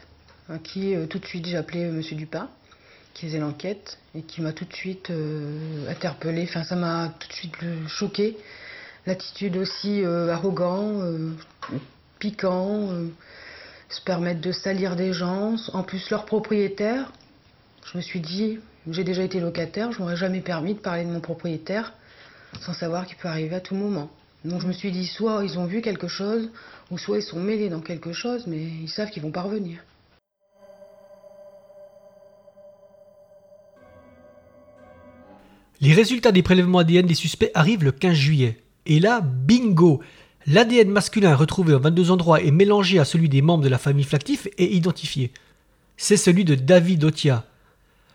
hein, 0.50 0.60
qui 0.60 0.96
tout 1.10 1.20
de 1.20 1.26
suite, 1.26 1.46
j'ai 1.46 1.58
appelé 1.58 1.82
M. 1.82 2.02
Dupin 2.12 2.50
qui 3.18 3.26
faisait 3.26 3.40
l'enquête 3.40 3.98
et 4.14 4.22
qui 4.22 4.42
m'a 4.42 4.54
tout 4.54 4.66
de 4.66 4.74
suite 4.74 5.10
euh, 5.10 5.90
interpellée. 5.90 6.44
Enfin, 6.48 6.64
ça 6.64 6.76
m'a 6.76 7.12
tout 7.20 7.28
de 7.28 7.34
suite 7.34 7.56
choqué. 7.88 8.38
L'attitude 9.08 9.58
aussi 9.58 10.04
euh, 10.04 10.32
arrogant, 10.32 11.02
euh, 11.02 11.32
piquant, 12.20 12.90
se 13.90 14.02
permettre 14.02 14.42
de 14.42 14.52
salir 14.52 14.96
des 14.96 15.14
gens, 15.14 15.56
en 15.74 15.82
plus 15.82 16.10
leur 16.12 16.26
propriétaire. 16.26 17.12
Je 17.86 17.98
me 17.98 18.04
suis 18.04 18.20
dit, 18.20 18.60
j'ai 18.90 19.04
déjà 19.04 19.24
été 19.24 19.40
locataire, 19.40 19.92
je 19.92 20.00
m'aurais 20.00 20.18
jamais 20.18 20.42
permis 20.42 20.76
de 20.76 20.80
parler 20.80 21.04
de 21.04 21.10
mon 21.10 21.22
propriétaire 21.22 21.94
sans 22.62 22.74
savoir 22.74 23.08
qu'il 23.08 23.18
peut 23.18 23.28
arriver 23.28 23.56
à 23.56 23.62
tout 23.62 23.76
moment. 23.76 24.10
Donc 24.46 24.62
je 24.62 24.68
me 24.68 24.74
suis 24.74 24.92
dit, 24.92 25.08
soit 25.08 25.44
ils 25.44 25.58
ont 25.58 25.66
vu 25.66 25.82
quelque 25.82 26.08
chose, 26.08 26.50
ou 26.92 26.98
soit 26.98 27.18
ils 27.18 27.24
sont 27.24 27.40
mêlés 27.40 27.70
dans 27.70 27.82
quelque 27.82 28.14
chose, 28.14 28.46
mais 28.46 28.58
ils 28.58 28.90
savent 28.90 29.10
qu'ils 29.10 29.24
vont 29.24 29.32
parvenir. 29.32 29.80
Les 35.80 35.94
résultats 35.94 36.32
des 36.32 36.42
prélèvements 36.42 36.80
ADN 36.80 37.06
des 37.06 37.14
suspects 37.14 37.52
arrivent 37.54 37.84
le 37.84 37.92
15 37.92 38.14
juillet. 38.14 38.58
Et 38.86 39.00
là, 39.00 39.22
bingo 39.22 40.02
L'ADN 40.50 40.90
masculin 40.90 41.36
retrouvé 41.36 41.76
en 41.76 41.80
22 41.80 42.10
endroits 42.10 42.42
et 42.42 42.52
mélangé 42.52 43.00
à 43.00 43.06
celui 43.06 43.28
des 43.28 43.42
membres 43.42 43.66
de 43.66 43.70
la 43.70 43.78
famille 43.78 44.06
Flactif 44.06 44.48
est 44.58 44.74
identifié. 44.74 45.32
C'est 45.98 46.16
celui 46.16 46.46
de 46.46 46.56
David 46.56 47.04
Otia. 47.04 47.46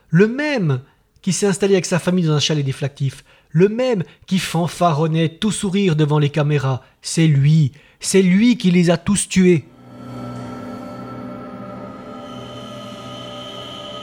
Le 0.09 0.27
même 0.27 0.81
qui 1.21 1.31
s'est 1.31 1.45
installé 1.45 1.75
avec 1.75 1.85
sa 1.85 1.99
famille 1.99 2.25
dans 2.25 2.33
un 2.33 2.39
chalet 2.39 2.65
des 2.65 2.71
Flactifs. 2.71 3.23
le 3.51 3.69
même 3.69 4.03
qui 4.25 4.39
fanfaronnait 4.39 5.29
tout 5.29 5.51
sourire 5.51 5.95
devant 5.95 6.17
les 6.17 6.31
caméras. 6.31 6.81
C'est 7.03 7.27
lui, 7.27 7.71
c'est 7.99 8.23
lui 8.23 8.57
qui 8.57 8.71
les 8.71 8.89
a 8.89 8.97
tous 8.97 9.29
tués. 9.29 9.65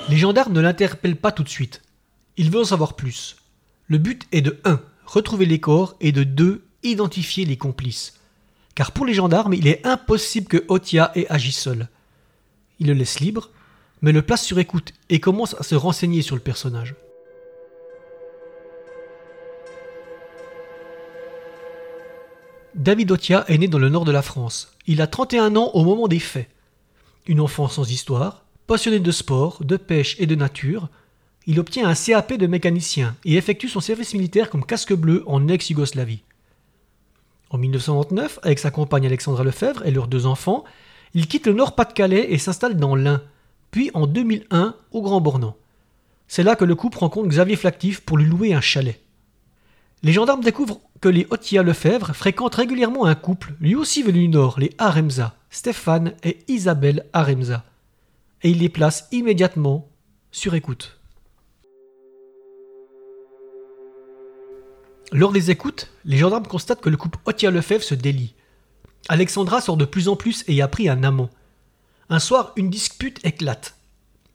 Les 0.09 0.17
gendarmes 0.17 0.53
ne 0.53 0.61
l'interpellent 0.61 1.17
pas 1.17 1.33
tout 1.33 1.43
de 1.43 1.49
suite. 1.49 1.83
Ils 2.37 2.49
veulent 2.49 2.63
en 2.63 2.65
savoir 2.65 2.95
plus. 2.95 3.40
Le 3.91 3.99
but 3.99 4.29
est 4.31 4.41
de 4.41 4.57
1. 4.65 4.81
Retrouver 5.05 5.47
les 5.47 5.59
corps 5.59 5.97
et 6.01 6.13
de 6.13 6.23
2. 6.23 6.63
Identifier 6.85 7.45
les 7.45 7.57
complices. 7.57 8.21
Car 8.77 8.93
pour 8.93 9.05
les 9.05 9.15
gendarmes, 9.15 9.53
il 9.53 9.67
est 9.67 9.85
impossible 9.85 10.47
que 10.47 10.65
Otia 10.69 11.11
ait 11.17 11.27
agi 11.29 11.51
seul. 11.51 11.89
Il 12.79 12.87
le 12.87 12.93
laisse 12.93 13.19
libre, 13.19 13.51
mais 14.01 14.13
le 14.13 14.23
place 14.23 14.45
sur 14.45 14.61
écoute 14.61 14.93
et 15.09 15.19
commence 15.19 15.57
à 15.59 15.65
se 15.65 15.75
renseigner 15.75 16.23
sur 16.23 16.37
le 16.37 16.41
personnage. 16.41 16.95
David 22.77 23.11
Otia 23.11 23.45
est 23.49 23.59
né 23.59 23.67
dans 23.67 23.81
le 23.81 23.89
nord 23.89 24.05
de 24.05 24.13
la 24.13 24.23
France. 24.23 24.73
Il 24.87 25.03
a 25.03 25.09
31 25.09 25.57
ans 25.57 25.73
au 25.75 25.83
moment 25.83 26.07
des 26.07 26.21
faits. 26.21 26.49
Une 27.27 27.41
enfance 27.41 27.75
sans 27.75 27.91
histoire, 27.91 28.45
passionné 28.69 29.01
de 29.01 29.11
sport, 29.11 29.65
de 29.65 29.77
pêche 29.77 30.15
et 30.21 30.27
de 30.27 30.37
nature, 30.37 30.89
il 31.47 31.59
obtient 31.59 31.89
un 31.89 31.95
CAP 31.95 32.35
de 32.35 32.47
mécanicien 32.47 33.17
et 33.25 33.37
effectue 33.37 33.69
son 33.69 33.81
service 33.81 34.15
militaire 34.15 34.51
comme 34.51 34.65
casque 34.65 34.95
bleu 34.95 35.23
en 35.27 35.49
ex-Yougoslavie. 35.49 36.23
En 37.51 37.59
1929, 37.59 38.39
avec 38.43 38.59
sa 38.59 38.71
compagne 38.71 39.07
Alexandra 39.07 39.43
Lefebvre 39.43 39.85
et 39.85 39.91
leurs 39.91 40.07
deux 40.07 40.27
enfants, 40.27 40.65
il 41.15 41.27
quitte 41.27 41.47
le 41.47 41.55
Nord-Pas-de-Calais 41.55 42.27
et 42.31 42.39
s'installe 42.39 42.77
dans 42.77 42.95
l'Ain, 42.95 43.23
puis 43.71 43.91
en 43.95 44.07
2001 44.07 44.77
au 44.93 45.03
Grand 45.03 45.21
Bornand. 45.21 45.57
C'est 46.29 46.45
là 46.45 46.55
que 46.55 46.65
le 46.65 46.77
couple 46.77 46.99
rencontre 46.99 47.29
Xavier 47.29 47.57
Flactif 47.57 48.03
pour 48.03 48.19
lui 48.19 48.27
louer 48.27 48.55
un 48.55 48.61
chalet. 48.61 49.01
Les 50.03 50.13
gendarmes 50.13 50.45
découvrent 50.45 50.81
que 51.01 51.09
les 51.09 51.27
Otia 51.31 51.63
Lefebvre 51.63 52.15
fréquentent 52.15 52.55
régulièrement 52.55 53.07
un 53.07 53.17
couple, 53.17 53.55
lui 53.61 53.75
aussi 53.75 54.03
venu 54.03 54.21
du 54.21 54.29
Nord, 54.29 54.61
les 54.61 54.73
Aremza, 54.79 55.35
Stéphane 55.51 56.15
et 56.23 56.39
Isabelle 56.47 57.07
Aremza. 57.13 57.65
Et 58.43 58.51
ils 58.51 58.59
les 58.59 58.69
placent 58.69 59.09
immédiatement 59.11 59.89
sur 60.31 60.55
écoute. 60.55 61.00
Lors 65.13 65.33
des 65.33 65.51
écoutes, 65.51 65.89
les 66.05 66.19
gendarmes 66.19 66.47
constatent 66.47 66.81
que 66.81 66.89
le 66.89 66.97
couple 66.97 67.19
Otia 67.25 67.51
Lefebvre 67.51 67.83
se 67.83 67.95
délie. 67.95 68.35
Alexandra 69.09 69.61
sort 69.61 69.77
de 69.77 69.85
plus 69.85 70.09
en 70.09 70.15
plus 70.15 70.45
et 70.47 70.63
a 70.63 70.69
pris 70.69 70.89
un 70.89 71.03
amant. 71.03 71.31
Un 72.11 72.21
soir, 72.21 72.53
une 72.55 72.71
dispute 72.71 73.19
éclate. 73.25 73.77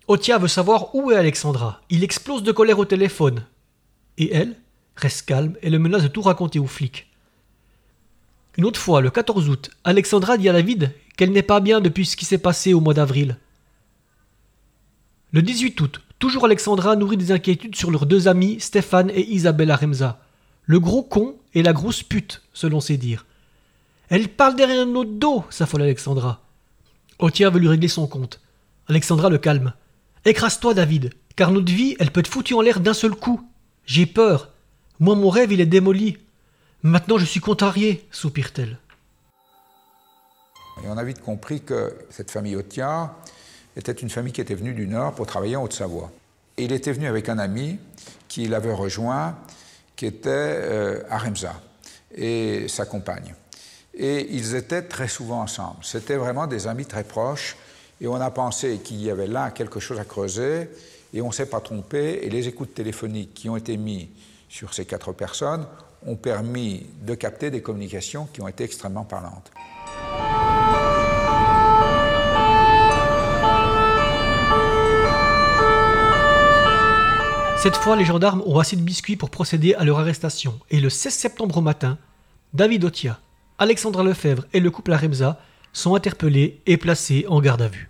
Otia 0.08 0.38
veut 0.38 0.50
savoir 0.50 0.94
où 0.94 1.12
est 1.12 1.16
Alexandra. 1.16 1.82
Il 1.90 2.04
explose 2.04 2.44
de 2.44 2.52
colère 2.52 2.80
au 2.80 2.86
téléphone. 2.86 3.46
Et 4.18 4.34
elle 4.34 4.56
reste 4.98 5.26
calme 5.26 5.56
et 5.62 5.70
le 5.70 5.80
menace 5.80 6.04
de 6.04 6.08
tout 6.10 6.22
raconter 6.22 6.60
aux 6.60 6.68
flics. 6.68 7.08
Une 8.58 8.66
autre 8.66 8.80
fois, 8.80 9.00
le 9.00 9.10
14 9.10 9.50
août, 9.50 9.72
Alexandra 9.86 10.38
dit 10.38 10.50
à 10.50 10.54
David 10.54 10.94
qu'elle 11.16 11.32
n'est 11.32 11.42
pas 11.42 11.62
bien 11.62 11.80
depuis 11.80 12.06
ce 12.06 12.18
qui 12.18 12.26
s'est 12.26 12.38
passé 12.38 12.74
au 12.74 12.82
mois 12.82 12.94
d'avril. 12.94 13.38
Le 15.32 15.42
18 15.42 15.80
août, 15.82 16.02
toujours 16.20 16.46
Alexandra 16.46 16.98
nourrit 16.98 17.18
des 17.18 17.32
inquiétudes 17.32 17.76
sur 17.76 17.92
leurs 17.92 18.06
deux 18.06 18.28
amis, 18.28 18.60
Stéphane 18.60 19.10
et 19.10 19.26
Isabelle 19.30 19.72
Aremza. 19.72 20.25
Le 20.66 20.80
gros 20.80 21.04
con 21.04 21.36
et 21.54 21.64
la 21.64 21.74
grosse 21.74 22.04
pute, 22.04 22.42
selon 22.54 22.80
ses 22.80 22.98
dires. 22.98 23.26
Elle 24.10 24.30
parle 24.30 24.56
derrière 24.56 24.86
notre 24.86 25.12
dos, 25.12 25.44
s'affole 25.50 25.84
Alexandra. 25.84 26.42
Otia 27.20 27.50
veut 27.50 27.60
lui 27.60 27.68
régler 27.68 27.88
son 27.88 28.08
compte. 28.08 28.42
Alexandra 28.88 29.30
le 29.30 29.38
calme. 29.38 29.74
Écrase-toi, 30.26 30.74
David, 30.74 31.14
car 31.36 31.52
notre 31.52 31.72
vie, 31.72 31.96
elle 32.00 32.12
peut 32.12 32.20
être 32.20 32.28
foutue 32.28 32.54
en 32.54 32.62
l'air 32.62 32.80
d'un 32.80 32.94
seul 32.94 33.16
coup. 33.16 33.48
J'ai 33.86 34.06
peur. 34.06 34.52
Moi, 35.00 35.16
mon 35.16 35.30
rêve, 35.30 35.52
il 35.52 35.62
est 35.62 35.66
démoli. 35.66 36.18
Maintenant, 36.84 37.18
je 37.18 37.26
suis 37.26 37.40
contrarié, 37.40 38.08
soupire-t-elle. 38.12 38.78
Et 40.84 40.88
on 40.88 40.98
a 40.98 41.04
vite 41.04 41.22
compris 41.22 41.62
que 41.62 41.96
cette 42.10 42.32
famille 42.32 42.56
Otia 42.56 43.16
était 43.78 43.92
une 43.92 44.10
famille 44.10 44.34
qui 44.34 44.42
était 44.42 44.56
venue 44.56 44.74
du 44.74 44.88
Nord 44.88 45.14
pour 45.14 45.26
travailler 45.26 45.56
en 45.56 45.64
Haute-Savoie. 45.64 46.12
Et 46.58 46.66
il 46.66 46.72
était 46.72 46.92
venu 46.92 47.08
avec 47.08 47.30
un 47.30 47.40
ami 47.40 47.78
qui 48.28 48.48
l'avait 48.48 48.74
rejoint, 48.74 49.36
qui 49.96 50.06
était 50.06 50.30
euh, 50.30 51.04
et 52.14 52.68
sa 52.68 52.86
compagne. 52.86 53.34
Et 53.94 54.28
ils 54.32 54.56
étaient 54.56 54.84
très 54.84 55.08
souvent 55.08 55.42
ensemble. 55.42 55.78
C'était 55.82 56.18
vraiment 56.18 56.48
des 56.48 56.68
amis 56.68 56.86
très 56.86 57.04
proches. 57.04 57.56
Et 58.02 58.08
on 58.08 58.16
a 58.16 58.30
pensé 58.30 58.80
qu'il 58.80 59.02
y 59.02 59.10
avait 59.10 59.28
là 59.28 59.52
quelque 59.52 59.80
chose 59.80 60.00
à 60.00 60.06
creuser. 60.06 60.70
Et 61.14 61.22
on 61.22 61.28
ne 61.28 61.34
s'est 61.34 61.46
pas 61.46 61.62
trompé. 61.62 62.20
Et 62.24 62.30
les 62.30 62.48
écoutes 62.48 62.74
téléphoniques 62.74 63.34
qui 63.34 63.50
ont 63.50 63.56
été 63.56 63.78
mises 63.78 64.08
sur 64.50 64.74
ces 64.74 64.86
quatre 64.86 65.14
personnes 65.14 65.66
ont 66.06 66.16
permis 66.16 66.86
de 67.02 67.16
capter 67.16 67.50
des 67.50 67.62
communications 67.62 68.28
qui 68.32 68.42
ont 68.42 68.48
été 68.48 68.64
extrêmement 68.64 69.06
parlantes. 69.06 69.52
Cette 77.66 77.78
fois, 77.78 77.96
les 77.96 78.06
gendarmes 78.06 78.44
ont 78.46 78.60
assez 78.60 78.76
de 78.76 78.84
biscuits 78.84 79.16
pour 79.16 79.32
procéder 79.32 79.74
à 79.74 79.84
leur 79.84 79.98
arrestation. 79.98 80.60
Et 80.70 80.80
le 80.80 80.92
16 80.92 81.12
septembre 81.12 81.58
au 81.58 81.62
matin, 81.62 81.98
David 82.54 82.84
Otia, 82.84 83.20
Alexandra 83.58 84.04
Lefebvre 84.04 84.46
et 84.54 84.60
le 84.60 84.70
couple 84.70 84.94
Aremza 84.94 85.42
sont 85.74 85.96
interpellés 85.96 86.62
et 86.68 86.78
placés 86.78 87.26
en 87.28 87.42
garde 87.42 87.64
à 87.64 87.68
vue. 87.68 87.90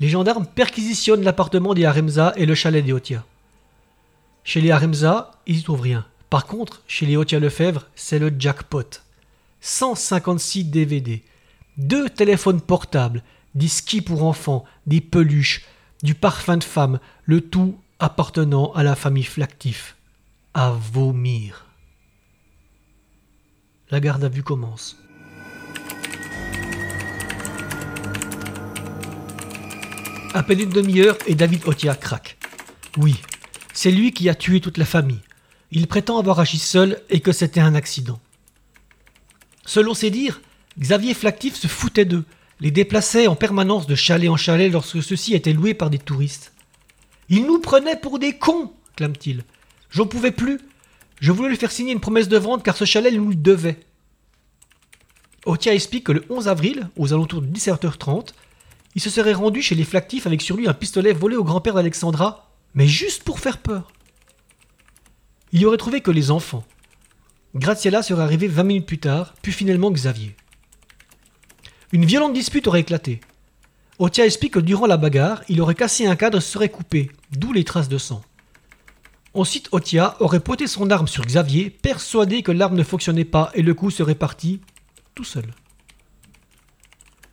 Les 0.00 0.08
gendarmes 0.08 0.46
perquisitionnent 0.46 1.22
l'appartement 1.22 1.74
des 1.74 1.84
Aremza 1.84 2.32
et 2.36 2.46
le 2.46 2.54
chalet 2.54 2.82
des 2.82 2.94
Otia. 2.94 3.26
Chez 4.42 4.62
les 4.62 4.70
Aremza, 4.70 5.32
ils 5.46 5.56
n'y 5.56 5.62
trouvent 5.62 5.82
rien. 5.82 6.06
Par 6.30 6.46
contre, 6.46 6.80
chez 6.86 7.04
les 7.04 7.18
Otia 7.18 7.40
Lefebvre, 7.40 7.88
c'est 7.94 8.18
le 8.18 8.32
jackpot. 8.38 9.02
156 9.60 10.64
DVD, 10.64 11.22
deux 11.76 12.08
téléphones 12.08 12.62
portables, 12.62 13.22
des 13.54 13.68
skis 13.68 14.00
pour 14.00 14.24
enfants, 14.24 14.64
des 14.86 15.02
peluches, 15.02 15.66
du 16.02 16.14
parfum 16.14 16.56
de 16.56 16.64
femme, 16.64 16.98
le 17.26 17.40
tout 17.40 17.76
appartenant 18.02 18.72
à 18.72 18.82
la 18.82 18.96
famille 18.96 19.22
Flactif. 19.22 19.96
À 20.54 20.72
vomir. 20.72 21.66
La 23.90 24.00
garde 24.00 24.24
à 24.24 24.28
vue 24.28 24.42
commence. 24.42 24.98
À 30.34 30.42
peine 30.42 30.60
une 30.60 30.70
demi-heure 30.70 31.16
et 31.28 31.36
David 31.36 31.62
Otia 31.64 31.94
craque. 31.94 32.38
Oui, 32.96 33.20
c'est 33.72 33.92
lui 33.92 34.10
qui 34.10 34.28
a 34.28 34.34
tué 34.34 34.60
toute 34.60 34.78
la 34.78 34.84
famille. 34.84 35.22
Il 35.70 35.86
prétend 35.86 36.18
avoir 36.18 36.40
agi 36.40 36.58
seul 36.58 37.00
et 37.08 37.20
que 37.20 37.30
c'était 37.30 37.60
un 37.60 37.76
accident. 37.76 38.18
Selon 39.64 39.94
ses 39.94 40.10
dires, 40.10 40.40
Xavier 40.76 41.14
Flactif 41.14 41.54
se 41.54 41.68
foutait 41.68 42.04
d'eux, 42.04 42.24
les 42.58 42.72
déplaçait 42.72 43.28
en 43.28 43.36
permanence 43.36 43.86
de 43.86 43.94
chalet 43.94 44.28
en 44.28 44.36
chalet 44.36 44.72
lorsque 44.72 45.04
ceux-ci 45.04 45.34
étaient 45.34 45.52
loués 45.52 45.74
par 45.74 45.88
des 45.88 46.00
touristes. 46.00 46.51
Il 47.32 47.46
nous 47.46 47.58
prenait 47.60 47.96
pour 47.96 48.18
des 48.18 48.34
cons, 48.34 48.74
clame-t-il. 48.94 49.44
J'en 49.88 50.06
pouvais 50.06 50.32
plus. 50.32 50.60
Je 51.18 51.32
voulais 51.32 51.48
lui 51.48 51.56
faire 51.56 51.72
signer 51.72 51.94
une 51.94 51.98
promesse 51.98 52.28
de 52.28 52.36
vente 52.36 52.62
car 52.62 52.76
ce 52.76 52.84
chalet 52.84 53.10
nous 53.14 53.30
le 53.30 53.34
devait. 53.34 53.80
Otia 55.46 55.72
explique 55.72 56.04
que 56.04 56.12
le 56.12 56.26
11 56.28 56.48
avril, 56.48 56.90
aux 56.94 57.14
alentours 57.14 57.40
de 57.40 57.46
17h30, 57.46 58.34
il 58.94 59.00
se 59.00 59.08
serait 59.08 59.32
rendu 59.32 59.62
chez 59.62 59.74
les 59.74 59.84
Flactifs 59.84 60.26
avec 60.26 60.42
sur 60.42 60.58
lui 60.58 60.68
un 60.68 60.74
pistolet 60.74 61.14
volé 61.14 61.36
au 61.36 61.42
grand-père 61.42 61.72
d'Alexandra, 61.72 62.50
mais 62.74 62.86
juste 62.86 63.22
pour 63.22 63.40
faire 63.40 63.56
peur. 63.56 63.90
Il 65.52 65.60
y 65.62 65.64
aurait 65.64 65.78
trouvé 65.78 66.02
que 66.02 66.10
les 66.10 66.30
enfants. 66.30 66.66
Graziella 67.54 68.02
serait 68.02 68.24
arrivée 68.24 68.46
20 68.46 68.62
minutes 68.62 68.86
plus 68.86 68.98
tard, 68.98 69.32
puis 69.40 69.52
finalement 69.52 69.90
Xavier. 69.90 70.36
Une 71.92 72.04
violente 72.04 72.34
dispute 72.34 72.66
aurait 72.66 72.80
éclaté. 72.80 73.20
Otia 73.98 74.24
explique 74.24 74.54
que 74.54 74.58
durant 74.58 74.86
la 74.86 74.96
bagarre, 74.96 75.42
il 75.48 75.60
aurait 75.60 75.74
cassé 75.74 76.06
un 76.06 76.16
cadre 76.16 76.38
et 76.38 76.40
se 76.40 76.50
serait 76.50 76.70
coupé, 76.70 77.10
d'où 77.30 77.52
les 77.52 77.64
traces 77.64 77.88
de 77.88 77.98
sang. 77.98 78.22
Ensuite, 79.34 79.68
Otia 79.72 80.16
aurait 80.20 80.40
pointé 80.40 80.66
son 80.66 80.90
arme 80.90 81.08
sur 81.08 81.24
Xavier, 81.24 81.70
persuadé 81.70 82.42
que 82.42 82.52
l'arme 82.52 82.76
ne 82.76 82.82
fonctionnait 82.82 83.24
pas 83.24 83.50
et 83.54 83.62
le 83.62 83.74
coup 83.74 83.90
serait 83.90 84.14
parti 84.14 84.60
tout 85.14 85.24
seul. 85.24 85.44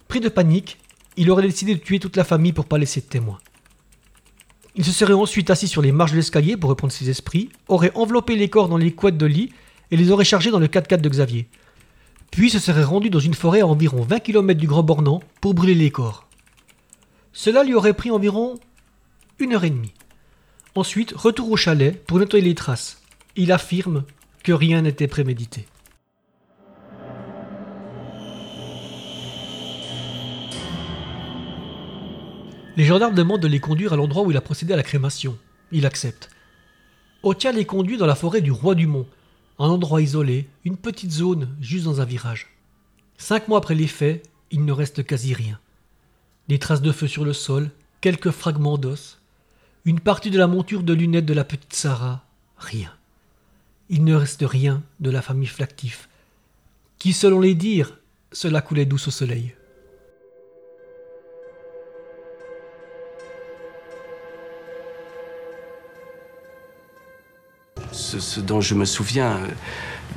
Pris 0.08 0.20
de 0.20 0.30
panique, 0.30 0.78
il 1.18 1.30
aurait 1.32 1.44
décidé 1.44 1.76
de 1.76 1.80
tuer 1.80 2.00
toute 2.00 2.18
la 2.18 2.24
famille 2.24 2.54
pour 2.54 2.66
pas 2.66 2.78
laisser 2.78 3.02
de 3.02 3.06
témoins. 3.06 3.40
Il 4.76 4.86
se 4.86 4.92
serait 4.92 5.14
ensuite 5.14 5.50
assis 5.50 5.68
sur 5.68 5.82
les 5.82 5.92
marches 5.92 6.12
de 6.12 6.18
l'escalier 6.18 6.56
pour 6.56 6.70
reprendre 6.70 6.94
ses 6.94 7.10
esprits, 7.10 7.50
aurait 7.68 7.92
enveloppé 7.96 8.36
les 8.36 8.50
corps 8.50 8.70
dans 8.70 8.78
les 8.78 8.94
couettes 8.94 9.18
de 9.18 9.26
lit 9.26 9.52
et 9.92 9.98
les 9.98 10.12
aurait 10.12 10.24
chargés 10.24 10.52
dans 10.52 10.60
le 10.60 10.68
4x4 10.68 11.02
de 11.02 11.10
Xavier. 11.10 11.48
Puis 12.32 12.50
se 12.50 12.60
serait 12.60 12.84
rendu 12.84 13.10
dans 13.10 13.20
une 13.20 13.34
forêt 13.34 13.62
à 13.62 13.68
environ 13.68 14.02
20 14.04 14.20
km 14.20 14.60
du 14.60 14.68
Grand 14.68 14.84
Bornand 14.84 15.22
pour 15.42 15.54
brûler 15.54 15.76
les 15.76 15.92
corps. 15.92 16.29
Cela 17.34 17.64
lui 17.64 17.74
aurait 17.74 17.94
pris 17.94 18.12
environ 18.12 18.60
une 19.40 19.54
heure 19.54 19.64
et 19.64 19.70
demie. 19.70 19.94
Ensuite, 20.76 21.14
retour 21.16 21.52
au 21.52 21.58
chalet 21.58 22.04
pour 22.06 22.20
nettoyer 22.20 22.46
les 22.46 22.56
traces. 22.56 23.02
Il 23.36 23.52
affirme 23.52 24.04
que 24.44 24.52
rien 24.52 24.82
n'était 24.82 25.08
prémédité. 25.08 25.66
Les 32.78 32.86
gendarmes 32.86 33.16
demandent 33.16 33.42
de 33.42 33.48
les 33.48 33.60
conduire 33.60 33.92
à 33.92 33.98
l'endroit 33.98 34.24
où 34.24 34.32
il 34.32 34.38
a 34.38 34.42
procédé 34.42 34.74
à 34.74 34.78
la 34.78 34.84
crémation. 34.84 35.38
Il 35.72 35.86
accepte. 35.86 36.30
Otia 37.24 37.52
les 37.52 37.66
conduit 37.66 37.98
dans 37.98 38.06
la 38.06 38.16
forêt 38.16 38.40
du 38.40 38.52
Roi 38.52 38.74
du 38.74 38.88
Mont, 38.88 39.06
un 39.60 39.68
endroit 39.68 40.02
isolé, 40.02 40.48
une 40.64 40.78
petite 40.78 41.12
zone 41.12 41.50
juste 41.60 41.84
dans 41.84 42.00
un 42.00 42.06
virage. 42.06 42.48
Cinq 43.18 43.50
mois 43.50 43.58
après 43.58 43.76
les 43.76 43.88
faits, 43.88 44.24
il 44.52 44.64
ne 44.64 44.72
reste 44.72 45.06
quasi 45.06 45.34
rien. 45.34 45.60
Des 46.50 46.60
traces 46.60 46.82
de 46.82 46.92
feu 46.92 47.08
sur 47.08 47.24
le 47.24 47.32
sol, 47.32 47.70
quelques 48.02 48.32
fragments 48.32 48.78
d'os, 48.78 49.20
une 49.86 50.02
partie 50.02 50.32
de 50.32 50.38
la 50.38 50.48
monture 50.48 50.84
de 50.84 50.94
lunettes 50.94 51.26
de 51.26 51.34
la 51.34 51.46
petite 51.46 51.74
Sarah, 51.74 52.26
rien. 52.58 52.92
Il 53.90 54.04
ne 54.04 54.16
reste 54.16 54.44
rien 54.46 54.84
de 55.00 55.10
la 55.10 55.22
famille 55.22 55.48
Flactif, 55.48 56.10
qui, 56.98 57.14
selon 57.14 57.40
les 57.40 57.56
dires, 57.56 57.98
cela 58.34 58.62
coulait 58.62 58.86
douce 58.86 59.08
au 59.08 59.12
soleil. 59.12 59.56
ce, 67.92 68.40
dont 68.40 68.62
je 68.62 68.76
me 68.76 68.86
souviens, 68.86 69.40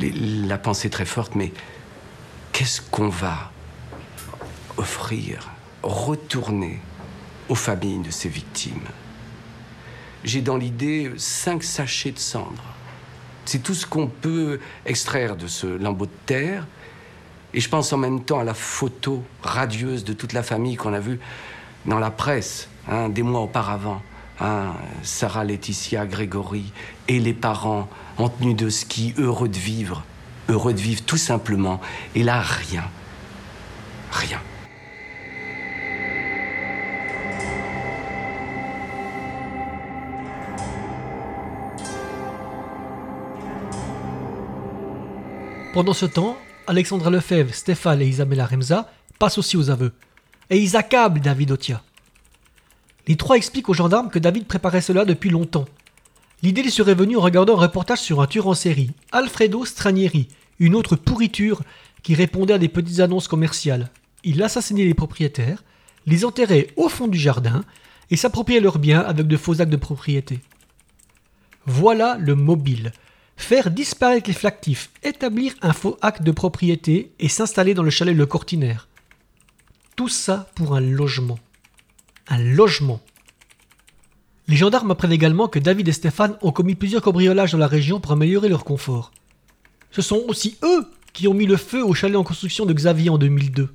euh, 0.01 0.11
la 0.47 0.59
pensée 0.59 0.91
très 0.91 1.05
forte, 1.05 1.35
mais 1.35 1.53
qu'est-ce 2.53 2.81
qu'on 2.81 3.09
va 3.09 3.51
offrir, 4.77 5.52
retourner 5.83 6.81
aux 7.49 7.55
familles 7.55 7.99
de 7.99 8.11
ces 8.11 8.29
victimes 8.29 8.89
J'ai 10.25 10.41
dans 10.41 10.57
l'idée 10.57 11.13
cinq 11.17 11.63
sachets 11.63 12.13
de 12.13 12.19
cendres. 12.19 12.75
C'est 13.45 13.63
tout 13.63 13.75
ce 13.75 13.87
qu'on 13.87 14.07
peut 14.07 14.61
extraire 14.87 15.37
de 15.37 15.47
ce 15.49 15.67
lambeau 15.67 16.07
de 16.07 16.11
terre. 16.27 16.67
Et 17.55 17.61
je 17.61 17.69
pense 17.69 17.93
en 17.93 17.99
même 17.99 18.23
temps 18.23 18.39
à 18.39 18.45
la 18.45 18.55
photo 18.55 19.23
radieuse 19.43 20.05
de 20.05 20.13
toute 20.13 20.33
la 20.33 20.43
famille 20.43 20.77
qu'on 20.77 20.95
a 20.95 21.01
vue 21.01 21.19
dans 21.85 21.99
la 21.99 22.11
presse 22.11 22.69
hein, 22.89 23.09
des 23.09 23.23
mois 23.23 23.41
auparavant. 23.41 24.01
Hein, 24.41 24.73
Sarah 25.03 25.45
Laetitia 25.45 26.07
Grégory 26.07 26.73
et 27.09 27.21
les 27.21 27.35
parents 27.35 27.89
en 28.17 28.29
tenue 28.29 28.55
de 28.55 28.71
ski, 28.71 29.15
heureux 29.19 29.49
de 29.49 29.59
vivre, 29.59 30.05
heureux 30.49 30.73
de 30.73 30.81
vivre 30.81 31.03
tout 31.03 31.19
simplement. 31.19 31.81
Et 32.15 32.23
là, 32.23 32.41
rien. 32.41 32.85
Rien. 34.13 34.41
Pendant 45.73 45.95
ce 45.95 46.05
temps, 46.05 46.37
Alexandra 46.67 47.09
Lefebvre, 47.09 47.55
Stéphane 47.55 48.03
et 48.03 48.07
Isabella 48.07 48.45
Remza 48.45 48.93
passent 49.19 49.39
aussi 49.39 49.57
aux 49.57 49.71
aveux. 49.71 49.93
Et 50.51 50.59
ils 50.59 50.77
accablent 50.77 51.21
David 51.21 51.51
Otia. 51.51 51.83
Les 53.09 53.17
trois 53.17 53.37
expliquent 53.37 53.71
aux 53.71 53.75
gendarmes 53.75 54.11
que 54.11 54.19
David 54.19 54.45
préparait 54.45 54.83
cela 54.83 55.07
depuis 55.07 55.31
longtemps. 55.31 55.65
L'idée 56.43 56.63
lui 56.63 56.71
serait 56.71 56.95
venue 56.95 57.17
en 57.17 57.23
regardant 57.23 57.57
un 57.57 57.63
reportage 57.63 58.01
sur 58.01 58.21
un 58.21 58.27
tueur 58.27 58.49
en 58.49 58.55
série, 58.55 58.91
Alfredo 59.13 59.65
Stranieri, 59.65 60.29
une 60.59 60.75
autre 60.75 60.95
pourriture 60.95 61.63
qui 62.03 62.15
répondait 62.15 62.53
à 62.53 62.59
des 62.59 62.69
petites 62.69 63.01
annonces 63.01 63.27
commerciales. 63.27 63.89
Il 64.25 64.43
assassinait 64.43 64.85
les 64.85 64.93
propriétaires, 64.93 65.65
les 66.05 66.27
enterrait 66.27 66.69
au 66.77 66.91
fond 66.91 67.09
du 67.09 67.19
jardin 67.19 67.65
et 68.11 68.17
s'appropriait 68.17 68.61
leurs 68.61 68.79
biens 68.79 69.01
avec 69.01 69.27
de 69.27 69.37
faux 69.39 69.63
actes 69.63 69.73
de 69.73 69.77
propriété. 69.77 70.41
Voilà 71.65 72.19
le 72.21 72.35
mobile. 72.35 72.93
Faire 73.37 73.71
disparaître 73.71 74.29
les 74.29 74.35
flactifs, 74.35 74.91
établir 75.03 75.55
un 75.63 75.73
faux 75.73 75.99
acte 76.01 76.23
de 76.23 76.31
propriété 76.31 77.13
et 77.19 77.29
s'installer 77.29 77.75
dans 77.75 77.83
le 77.83 77.91
chalet 77.91 78.17
Le 78.17 78.27
Cortinaire. 78.27 78.89
Tout 79.97 80.09
ça 80.09 80.51
pour 80.55 80.75
un 80.75 80.81
logement 80.81 81.39
un 82.29 82.39
logement. 82.39 83.01
Les 84.49 84.57
gendarmes 84.57 84.91
apprennent 84.91 85.13
également 85.13 85.49
que 85.49 85.59
David 85.59 85.89
et 85.89 85.93
Stéphane 85.93 86.37
ont 86.43 86.53
commis 86.53 86.75
plusieurs 86.75 87.03
cambriolages 87.03 87.53
dans 87.53 87.59
la 87.59 87.67
région 87.67 88.01
pour 88.01 88.13
améliorer 88.13 88.49
leur 88.49 88.65
confort. 88.65 89.13
Ce 89.91 90.03
sont 90.03 90.23
aussi 90.29 90.57
eux 90.63 90.87
qui 91.13 91.29
ont 91.29 91.35
mis 91.35 91.47
le 91.47 91.57
feu 91.57 91.85
au 91.85 91.95
chalet 91.95 92.17
en 92.17 92.25
construction 92.25 92.67
de 92.67 92.73
Xavier 92.73 93.11
en 93.11 93.19
2002. 93.19 93.69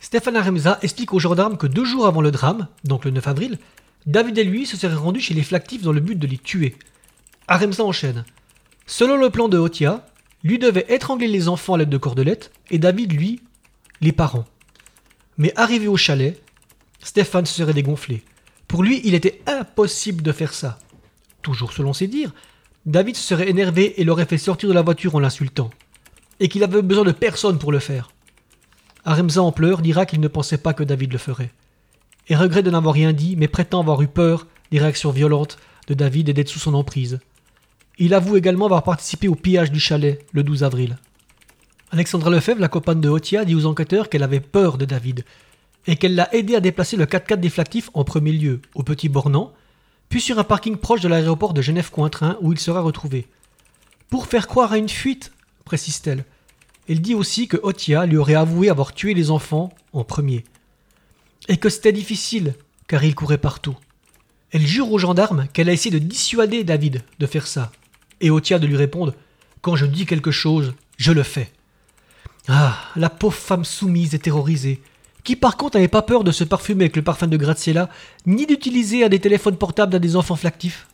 Stéphane 0.00 0.36
Aremza 0.36 0.78
explique 0.82 1.12
aux 1.12 1.18
gendarmes 1.18 1.58
que 1.58 1.66
deux 1.66 1.84
jours 1.84 2.06
avant 2.06 2.22
le 2.22 2.30
drame, 2.30 2.68
donc 2.84 3.04
le 3.04 3.10
9 3.10 3.28
avril, 3.28 3.58
David 4.06 4.38
et 4.38 4.44
lui 4.44 4.64
se 4.64 4.78
seraient 4.78 4.94
rendus 4.94 5.20
chez 5.20 5.34
les 5.34 5.42
flactifs 5.42 5.82
dans 5.82 5.92
le 5.92 6.00
but 6.00 6.18
de 6.18 6.26
les 6.26 6.38
tuer. 6.38 6.74
Aremza 7.46 7.84
enchaîne. 7.84 8.24
Selon 8.90 9.16
le 9.16 9.30
plan 9.30 9.48
de 9.48 9.56
Otia, 9.56 10.04
lui 10.42 10.58
devait 10.58 10.84
étrangler 10.88 11.28
les 11.28 11.46
enfants 11.46 11.74
à 11.74 11.78
l'aide 11.78 11.90
de 11.90 11.96
cordelettes 11.96 12.50
et 12.72 12.78
David, 12.80 13.12
lui, 13.12 13.40
les 14.00 14.10
parents. 14.10 14.46
Mais 15.38 15.52
arrivé 15.54 15.86
au 15.86 15.96
chalet, 15.96 16.42
Stéphane 16.98 17.46
se 17.46 17.54
serait 17.54 17.72
dégonflé. 17.72 18.24
Pour 18.66 18.82
lui, 18.82 19.00
il 19.04 19.14
était 19.14 19.42
impossible 19.46 20.22
de 20.22 20.32
faire 20.32 20.52
ça. 20.52 20.80
Toujours 21.40 21.72
selon 21.72 21.92
ses 21.92 22.08
dires, 22.08 22.32
David 22.84 23.14
se 23.14 23.22
serait 23.22 23.48
énervé 23.48 24.00
et 24.00 24.04
l'aurait 24.04 24.26
fait 24.26 24.38
sortir 24.38 24.68
de 24.68 24.74
la 24.74 24.82
voiture 24.82 25.14
en 25.14 25.20
l'insultant. 25.20 25.70
Et 26.40 26.48
qu'il 26.48 26.64
avait 26.64 26.82
besoin 26.82 27.04
de 27.04 27.12
personne 27.12 27.60
pour 27.60 27.70
le 27.70 27.78
faire. 27.78 28.10
Aremza 29.04 29.40
en 29.40 29.52
pleurs 29.52 29.82
dira 29.82 30.04
qu'il 30.04 30.18
ne 30.18 30.26
pensait 30.26 30.58
pas 30.58 30.74
que 30.74 30.82
David 30.82 31.12
le 31.12 31.18
ferait. 31.18 31.52
Et 32.26 32.34
regrette 32.34 32.64
de 32.64 32.72
n'avoir 32.72 32.94
rien 32.94 33.12
dit, 33.12 33.36
mais 33.36 33.46
prétend 33.46 33.78
avoir 33.78 34.02
eu 34.02 34.08
peur 34.08 34.48
des 34.72 34.80
réactions 34.80 35.12
violentes 35.12 35.58
de 35.86 35.94
David 35.94 36.28
et 36.28 36.32
d'être 36.32 36.48
sous 36.48 36.58
son 36.58 36.74
emprise. 36.74 37.20
Il 38.02 38.14
avoue 38.14 38.38
également 38.38 38.64
avoir 38.64 38.82
participé 38.82 39.28
au 39.28 39.34
pillage 39.34 39.70
du 39.70 39.78
chalet 39.78 40.24
le 40.32 40.42
12 40.42 40.64
avril. 40.64 40.96
Alexandra 41.90 42.30
Lefebvre, 42.30 42.58
la 42.58 42.68
compagne 42.68 43.02
de 43.02 43.10
Otia, 43.10 43.44
dit 43.44 43.54
aux 43.54 43.66
enquêteurs 43.66 44.08
qu'elle 44.08 44.22
avait 44.22 44.40
peur 44.40 44.78
de 44.78 44.86
David, 44.86 45.26
et 45.86 45.96
qu'elle 45.96 46.14
l'a 46.14 46.34
aidé 46.34 46.54
à 46.54 46.60
déplacer 46.60 46.96
le 46.96 47.04
4x4 47.04 47.36
déflactif 47.40 47.90
en 47.92 48.04
premier 48.04 48.32
lieu 48.32 48.62
au 48.74 48.82
Petit 48.82 49.10
Bornand, 49.10 49.52
puis 50.08 50.22
sur 50.22 50.38
un 50.38 50.44
parking 50.44 50.78
proche 50.78 51.02
de 51.02 51.08
l'aéroport 51.08 51.52
de 51.52 51.60
Genève-Cointrin 51.60 52.38
où 52.40 52.54
il 52.54 52.58
sera 52.58 52.80
retrouvé. 52.80 53.28
Pour 54.08 54.26
faire 54.26 54.46
croire 54.46 54.72
à 54.72 54.78
une 54.78 54.88
fuite, 54.88 55.32
précise-t-elle. 55.66 56.24
Elle 56.88 57.02
dit 57.02 57.14
aussi 57.14 57.48
que 57.48 57.58
Otia 57.62 58.06
lui 58.06 58.16
aurait 58.16 58.34
avoué 58.34 58.70
avoir 58.70 58.94
tué 58.94 59.12
les 59.12 59.30
enfants 59.30 59.74
en 59.92 60.04
premier. 60.04 60.44
Et 61.48 61.58
que 61.58 61.68
c'était 61.68 61.92
difficile, 61.92 62.54
car 62.88 63.04
il 63.04 63.14
courait 63.14 63.36
partout. 63.36 63.76
Elle 64.52 64.66
jure 64.66 64.90
aux 64.90 64.98
gendarmes 64.98 65.48
qu'elle 65.52 65.68
a 65.68 65.72
essayé 65.74 65.90
de 65.90 66.04
dissuader 66.04 66.64
David 66.64 67.02
de 67.18 67.26
faire 67.26 67.46
ça, 67.46 67.70
et 68.20 68.30
Otia 68.30 68.58
de 68.58 68.66
lui 68.66 68.76
répondre 68.76 69.14
Quand 69.60 69.76
je 69.76 69.86
dis 69.86 70.06
quelque 70.06 70.30
chose, 70.30 70.74
je 70.96 71.12
le 71.12 71.22
fais. 71.22 71.50
Ah, 72.48 72.76
la 72.96 73.10
pauvre 73.10 73.34
femme 73.34 73.64
soumise 73.64 74.14
et 74.14 74.18
terrorisée, 74.18 74.80
qui 75.24 75.36
par 75.36 75.56
contre 75.56 75.76
n'avait 75.76 75.88
pas 75.88 76.02
peur 76.02 76.24
de 76.24 76.32
se 76.32 76.44
parfumer 76.44 76.84
avec 76.84 76.96
le 76.96 77.02
parfum 77.02 77.26
de 77.26 77.36
Graziella, 77.36 77.88
ni 78.26 78.46
d'utiliser 78.46 79.08
des 79.08 79.20
téléphones 79.20 79.56
portables 79.56 79.94
à 79.94 79.98
des 79.98 80.16
enfants 80.16 80.36
flactifs. 80.36 80.86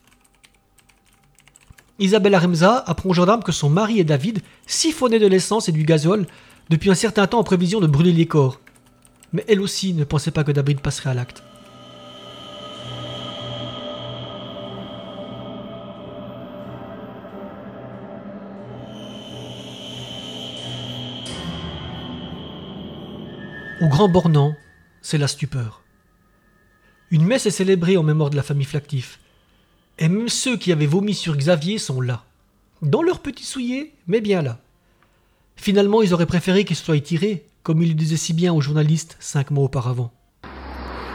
Isabella 1.98 2.38
Remza 2.38 2.84
apprend 2.86 3.10
aux 3.10 3.14
gendarmes 3.14 3.42
que 3.42 3.52
son 3.52 3.70
mari 3.70 3.98
et 3.98 4.04
David 4.04 4.40
siphonnaient 4.66 5.18
de 5.18 5.26
l'essence 5.26 5.68
et 5.68 5.72
du 5.72 5.84
gazole 5.84 6.26
depuis 6.68 6.90
un 6.90 6.94
certain 6.94 7.26
temps 7.26 7.38
en 7.38 7.44
prévision 7.44 7.80
de 7.80 7.86
brûler 7.86 8.12
les 8.12 8.26
corps. 8.26 8.60
Mais 9.32 9.44
elle 9.48 9.62
aussi 9.62 9.94
ne 9.94 10.04
pensait 10.04 10.30
pas 10.30 10.44
que 10.44 10.52
David 10.52 10.80
passerait 10.80 11.10
à 11.10 11.14
l'acte. 11.14 11.42
Au 23.78 23.88
Grand 23.88 24.08
Bornand, 24.08 24.54
c'est 25.02 25.18
la 25.18 25.28
stupeur. 25.28 25.82
Une 27.10 27.26
messe 27.26 27.44
est 27.44 27.50
célébrée 27.50 27.98
en 27.98 28.02
mémoire 28.02 28.30
de 28.30 28.36
la 28.36 28.42
famille 28.42 28.64
Flactif. 28.64 29.20
Et 29.98 30.08
même 30.08 30.30
ceux 30.30 30.56
qui 30.56 30.72
avaient 30.72 30.86
vomi 30.86 31.12
sur 31.12 31.36
Xavier 31.36 31.76
sont 31.76 32.00
là. 32.00 32.24
Dans 32.80 33.02
leurs 33.02 33.20
petits 33.20 33.44
souliers, 33.44 33.92
mais 34.06 34.22
bien 34.22 34.40
là. 34.40 34.60
Finalement, 35.56 36.00
ils 36.00 36.14
auraient 36.14 36.24
préféré 36.24 36.64
qu'il 36.64 36.74
soit 36.74 36.98
tiré, 37.00 37.44
comme 37.62 37.82
il 37.82 37.90
le 37.90 37.94
disait 37.94 38.16
si 38.16 38.32
bien 38.32 38.54
aux 38.54 38.62
journalistes 38.62 39.18
cinq 39.20 39.50
mois 39.50 39.64
auparavant. 39.64 40.10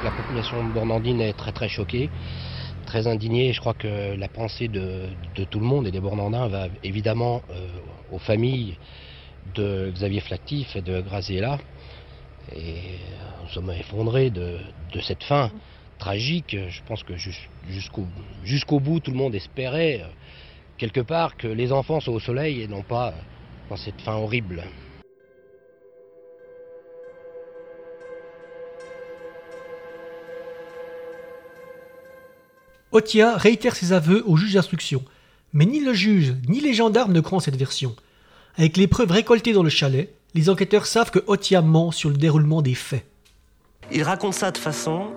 La 0.04 0.12
population 0.12 0.63
bornandine 0.63 1.19
est 1.19 1.34
très 1.34 1.54
très 1.54 1.67
choquée, 1.67 2.12
très 2.86 3.08
indignée. 3.08 3.54
Je 3.54 3.60
crois 3.60 3.74
que 3.74 4.15
la 4.15 4.28
pensée 4.28 4.67
de, 4.67 5.08
tout 5.50 5.60
le 5.60 5.65
monde 5.65 5.88
et 5.88 5.91
des 5.91 6.00
Bornandins 6.00 6.47
va 6.47 6.67
évidemment 6.84 7.41
euh, 7.50 7.67
aux 8.12 8.19
familles 8.19 8.78
de 9.56 9.91
Xavier 9.95 10.21
Flactif 10.21 10.76
et 10.76 10.84
de 10.84 11.02
Graziella. 11.02 11.58
Et 12.56 12.99
nous 13.43 13.49
sommes 13.49 13.71
effondrés 13.71 14.30
de, 14.30 14.58
cette 15.01 15.23
fin 15.23 15.51
tragique. 15.97 16.56
Je 16.69 16.82
pense 16.88 17.04
que 17.04 17.13
jusqu'au 17.15 18.80
bout, 18.80 18.99
tout 18.99 19.12
le 19.12 19.17
monde 19.17 19.36
espérait 19.36 20.01
euh, 20.01 20.08
quelque 20.77 21.01
part 21.01 21.38
que 21.38 21.47
les 21.47 21.71
enfants 21.71 21.99
soient 21.99 22.13
au 22.13 22.19
soleil 22.19 22.62
et 22.62 22.67
non 22.67 22.82
pas 22.82 23.13
dans 23.69 23.77
cette 23.77 24.01
fin 24.01 24.15
horrible. 24.15 24.63
Otia 32.91 33.38
réitère 33.38 33.75
ses 33.75 33.93
aveux 33.93 34.21
au 34.27 34.36
juge 34.36 34.54
d'instruction, 34.56 35.04
mais 35.54 35.65
ni 35.65 35.80
le 35.80 35.93
juge 35.93 36.36
ni 36.49 36.60
les 36.60 36.73
gendarmes 36.73 37.13
ne 37.13 37.21
croient 37.21 37.39
cette 37.39 37.56
version. 37.56 37.95
Avec 38.58 38.75
les 38.75 38.88
preuves 38.88 39.12
récoltées 39.12 39.54
dans 39.54 39.63
le 39.63 39.69
chalet, 39.69 40.13
les 40.34 40.50
enquêteurs 40.50 40.86
savent 40.86 41.12
que 41.12 41.20
Otia 41.28 41.62
ment 41.62 41.91
sur 41.91 42.10
le 42.10 42.17
déroulement 42.17 42.62
des 42.62 42.76
faits. 42.76 43.06
Il 43.91 44.04
raconte 44.04 44.34
ça 44.34 44.52
de 44.52 44.58
façon 44.58 45.08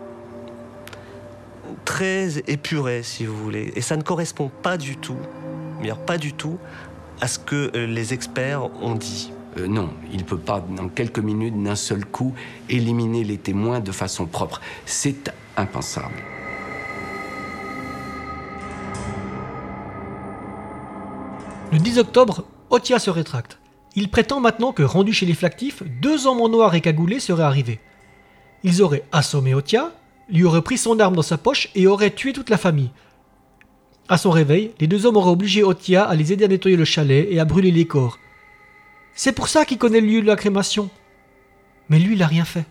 très 1.85 2.39
épuré, 2.49 3.03
si 3.03 3.25
vous 3.27 3.37
voulez. 3.37 3.73
Et 3.77 3.81
ça 3.81 3.97
ne 3.97 4.03
correspond 4.03 4.51
pas 4.63 4.77
du 4.77 4.97
tout, 4.97 5.19
mais 5.81 5.93
pas 6.07 6.19
du 6.19 6.33
tout, 6.33 6.59
à 7.21 7.29
ce 7.29 7.39
que 7.39 7.71
euh, 7.77 7.87
les 7.87 8.13
experts 8.13 8.65
ont 8.83 8.95
dit. 8.95 9.33
Euh, 9.59 9.69
non, 9.69 9.91
il 10.11 10.19
ne 10.19 10.25
peut 10.25 10.39
pas, 10.39 10.65
dans 10.77 10.89
quelques 10.89 11.21
minutes, 11.21 11.63
d'un 11.63 11.77
seul 11.77 12.05
coup, 12.05 12.35
éliminer 12.69 13.23
les 13.23 13.39
témoins 13.39 13.79
de 13.81 13.93
façon 13.93 14.27
propre. 14.27 14.61
C'est 14.85 15.33
impensable. 15.57 16.15
Le 21.71 21.79
10 21.79 21.99
octobre, 21.99 22.45
Otia 22.71 22.99
se 22.99 23.11
rétracte. 23.11 23.59
Il 23.97 24.09
prétend 24.09 24.41
maintenant 24.41 24.73
que, 24.73 24.83
rendu 24.83 25.13
chez 25.13 25.27
les 25.27 25.35
flactifs, 25.35 25.83
deux 26.01 26.27
hommes 26.27 26.41
en 26.41 26.49
noir 26.49 26.75
et 26.75 26.81
cagoulés 26.81 27.21
seraient 27.21 27.45
arrivés. 27.45 27.81
Ils 28.65 28.83
auraient 28.83 29.05
assommé 29.13 29.55
Otia, 29.55 29.93
lui 30.29 30.45
auraient 30.45 30.63
pris 30.63 30.79
son 30.79 30.99
arme 30.99 31.15
dans 31.15 31.23
sa 31.23 31.39
poche 31.39 31.69
et 31.75 31.87
auraient 31.87 32.11
tué 32.11 32.33
toute 32.33 32.51
la 32.51 32.57
famille. 32.57 32.91
À 34.09 34.19
son 34.19 34.31
réveil, 34.31 34.73
les 34.81 34.87
deux 34.87 35.07
hommes 35.07 35.17
auraient 35.17 35.31
obligé 35.31 35.63
Otia 35.63 36.05
à 36.05 36.15
les 36.15 36.33
aider 36.33 36.45
à 36.45 36.49
nettoyer 36.49 36.77
le 36.77 36.85
chalet 36.85 37.27
et 37.31 37.39
à 37.39 37.45
brûler 37.45 37.71
les 37.71 37.87
corps. 37.87 38.19
C'est 39.15 39.33
pour 39.33 39.49
ça 39.49 39.65
qu'il 39.65 39.79
connaît 39.79 40.01
le 40.01 40.09
lieu 40.09 40.23
de 40.23 40.27
la 40.27 40.37
crémation. 40.37 40.91
Mais 41.89 41.99
lui, 41.99 42.15
il 42.15 42.19
n'a 42.19 42.27
rien 42.27 42.45
fait. 42.45 42.65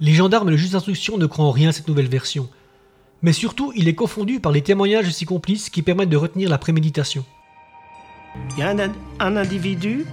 Les 0.00 0.14
gendarmes 0.14 0.48
et 0.48 0.52
le 0.52 0.56
juge 0.56 0.70
d'instruction 0.70 1.18
ne 1.18 1.26
croient 1.26 1.46
en 1.46 1.50
rien 1.50 1.70
à 1.70 1.72
cette 1.72 1.88
nouvelle 1.88 2.08
version. 2.08 2.48
Mais 3.22 3.32
surtout, 3.32 3.72
il 3.74 3.88
est 3.88 3.94
confondu 3.96 4.38
par 4.38 4.52
les 4.52 4.62
témoignages 4.62 5.06
de 5.06 5.10
ses 5.10 5.24
complices 5.24 5.70
qui 5.70 5.82
permettent 5.82 6.10
de 6.10 6.16
retenir 6.16 6.48
la 6.48 6.58
préméditation. 6.58 7.24
Il 8.52 8.58
y 8.58 8.62
a 8.62 8.70
un, 8.70 8.92
un 9.20 9.36
individu 9.36 10.06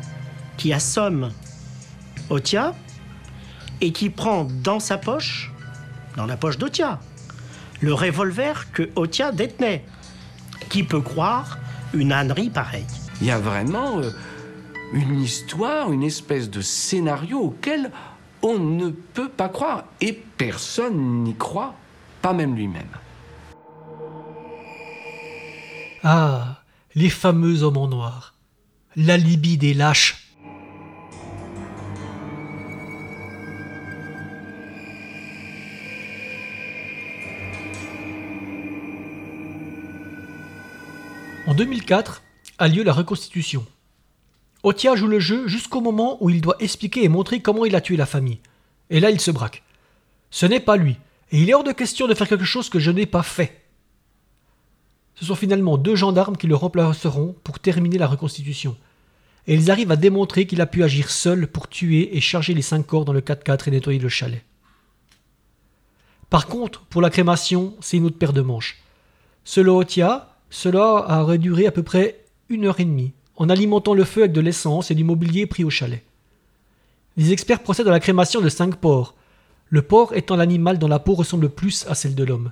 qui 0.57 0.73
assomme 0.73 1.31
Otia 2.29 2.73
et 3.81 3.91
qui 3.91 4.09
prend 4.09 4.45
dans 4.63 4.79
sa 4.79 4.97
poche, 4.97 5.51
dans 6.15 6.25
la 6.25 6.37
poche 6.37 6.57
d'Otia, 6.57 6.99
le 7.81 7.93
revolver 7.93 8.71
que 8.71 8.89
Otia 8.95 9.31
détenait. 9.31 9.83
Qui 10.69 10.83
peut 10.83 11.01
croire 11.01 11.57
une 11.93 12.11
ânerie 12.11 12.49
pareille 12.49 12.85
Il 13.21 13.27
y 13.27 13.31
a 13.31 13.37
vraiment 13.37 13.99
euh, 13.99 14.09
une 14.93 15.21
histoire, 15.21 15.91
une 15.91 16.03
espèce 16.03 16.49
de 16.49 16.61
scénario 16.61 17.39
auquel 17.39 17.91
on 18.41 18.57
ne 18.57 18.89
peut 18.89 19.29
pas 19.29 19.49
croire. 19.49 19.83
Et 20.01 20.13
personne 20.13 21.23
n'y 21.23 21.35
croit, 21.35 21.75
pas 22.21 22.33
même 22.33 22.55
lui-même. 22.55 22.83
Ah, 26.03 26.54
les 26.95 27.09
fameux 27.09 27.63
hommes 27.63 27.75
en 27.75 27.89
noir. 27.89 28.35
L'alibi 28.95 29.57
des 29.57 29.73
lâches. 29.73 30.31
En 41.45 41.53
2004 41.53 42.23
a 42.57 42.67
lieu 42.69 42.83
la 42.83 42.93
reconstitution. 42.93 43.65
Otia 44.63 44.95
joue 44.95 45.07
le 45.07 45.19
jeu 45.19 45.49
jusqu'au 45.49 45.81
moment 45.81 46.17
où 46.23 46.29
il 46.29 46.39
doit 46.39 46.55
expliquer 46.59 47.03
et 47.03 47.09
montrer 47.09 47.41
comment 47.41 47.65
il 47.65 47.75
a 47.75 47.81
tué 47.81 47.97
la 47.97 48.05
famille. 48.05 48.39
Et 48.89 49.01
là, 49.01 49.11
il 49.11 49.19
se 49.19 49.31
braque. 49.31 49.63
Ce 50.31 50.45
n'est 50.45 50.61
pas 50.61 50.77
lui, 50.77 50.95
et 51.31 51.41
il 51.41 51.49
est 51.49 51.53
hors 51.53 51.65
de 51.65 51.73
question 51.73 52.07
de 52.07 52.13
faire 52.13 52.29
quelque 52.29 52.45
chose 52.45 52.69
que 52.69 52.79
je 52.79 52.89
n'ai 52.89 53.05
pas 53.05 53.21
fait. 53.21 53.64
Ce 55.15 55.25
sont 55.25 55.35
finalement 55.35 55.77
deux 55.77 55.95
gendarmes 55.95 56.37
qui 56.37 56.47
le 56.47 56.55
remplaceront 56.55 57.35
pour 57.43 57.59
terminer 57.59 57.97
la 57.97 58.07
reconstitution. 58.07 58.75
Et 59.47 59.53
ils 59.53 59.71
arrivent 59.71 59.91
à 59.91 59.95
démontrer 59.95 60.45
qu'il 60.45 60.61
a 60.61 60.65
pu 60.65 60.83
agir 60.83 61.09
seul 61.09 61.47
pour 61.47 61.69
tuer 61.69 62.15
et 62.17 62.21
charger 62.21 62.53
les 62.53 62.61
cinq 62.61 62.85
corps 62.85 63.05
dans 63.05 63.13
le 63.13 63.21
4x4 63.21 63.67
et 63.67 63.71
nettoyer 63.71 63.99
le 63.99 64.09
chalet. 64.09 64.43
Par 66.29 66.47
contre, 66.47 66.81
pour 66.85 67.01
la 67.01 67.09
crémation, 67.09 67.75
c'est 67.79 67.97
une 67.97 68.05
autre 68.05 68.17
paire 68.17 68.33
de 68.33 68.41
manches. 68.41 68.81
Selon 69.43 69.77
Otia, 69.77 70.35
cela 70.49 71.21
aurait 71.21 71.37
duré 71.37 71.67
à 71.67 71.71
peu 71.71 71.83
près 71.83 72.25
une 72.49 72.65
heure 72.65 72.79
et 72.79 72.85
demie, 72.85 73.13
en 73.37 73.49
alimentant 73.49 73.93
le 73.93 74.03
feu 74.03 74.21
avec 74.21 74.33
de 74.33 74.41
l'essence 74.41 74.91
et 74.91 74.95
du 74.95 75.03
mobilier 75.03 75.45
pris 75.45 75.63
au 75.63 75.69
chalet. 75.69 76.03
Les 77.17 77.31
experts 77.31 77.63
procèdent 77.63 77.87
à 77.87 77.91
la 77.91 77.99
crémation 77.99 78.41
de 78.41 78.49
cinq 78.49 78.75
porcs, 78.75 79.13
le 79.69 79.81
porc 79.81 80.13
étant 80.13 80.35
l'animal 80.35 80.79
dont 80.79 80.87
la 80.87 80.99
peau 80.99 81.13
ressemble 81.13 81.49
plus 81.49 81.85
à 81.87 81.95
celle 81.95 82.15
de 82.15 82.23
l'homme. 82.23 82.51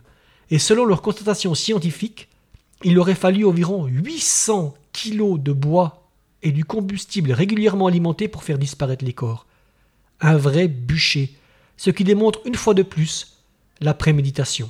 Et 0.49 0.59
selon 0.59 0.85
leur 0.85 1.01
constatation 1.01 1.55
scientifique, 1.55 2.29
il 2.83 2.99
aurait 2.99 3.15
fallu 3.15 3.45
environ 3.45 3.85
800 3.85 4.73
kilos 4.91 5.39
de 5.39 5.53
bois 5.53 6.09
et 6.41 6.51
du 6.51 6.65
combustible 6.65 7.31
régulièrement 7.31 7.87
alimenté 7.87 8.27
pour 8.27 8.43
faire 8.43 8.57
disparaître 8.57 9.05
les 9.05 9.13
corps. 9.13 9.45
Un 10.21 10.37
vrai 10.37 10.67
bûcher, 10.67 11.33
ce 11.77 11.89
qui 11.89 12.03
démontre 12.03 12.41
une 12.45 12.55
fois 12.55 12.73
de 12.73 12.83
plus 12.83 13.37
la 13.79 13.93
préméditation. 13.93 14.69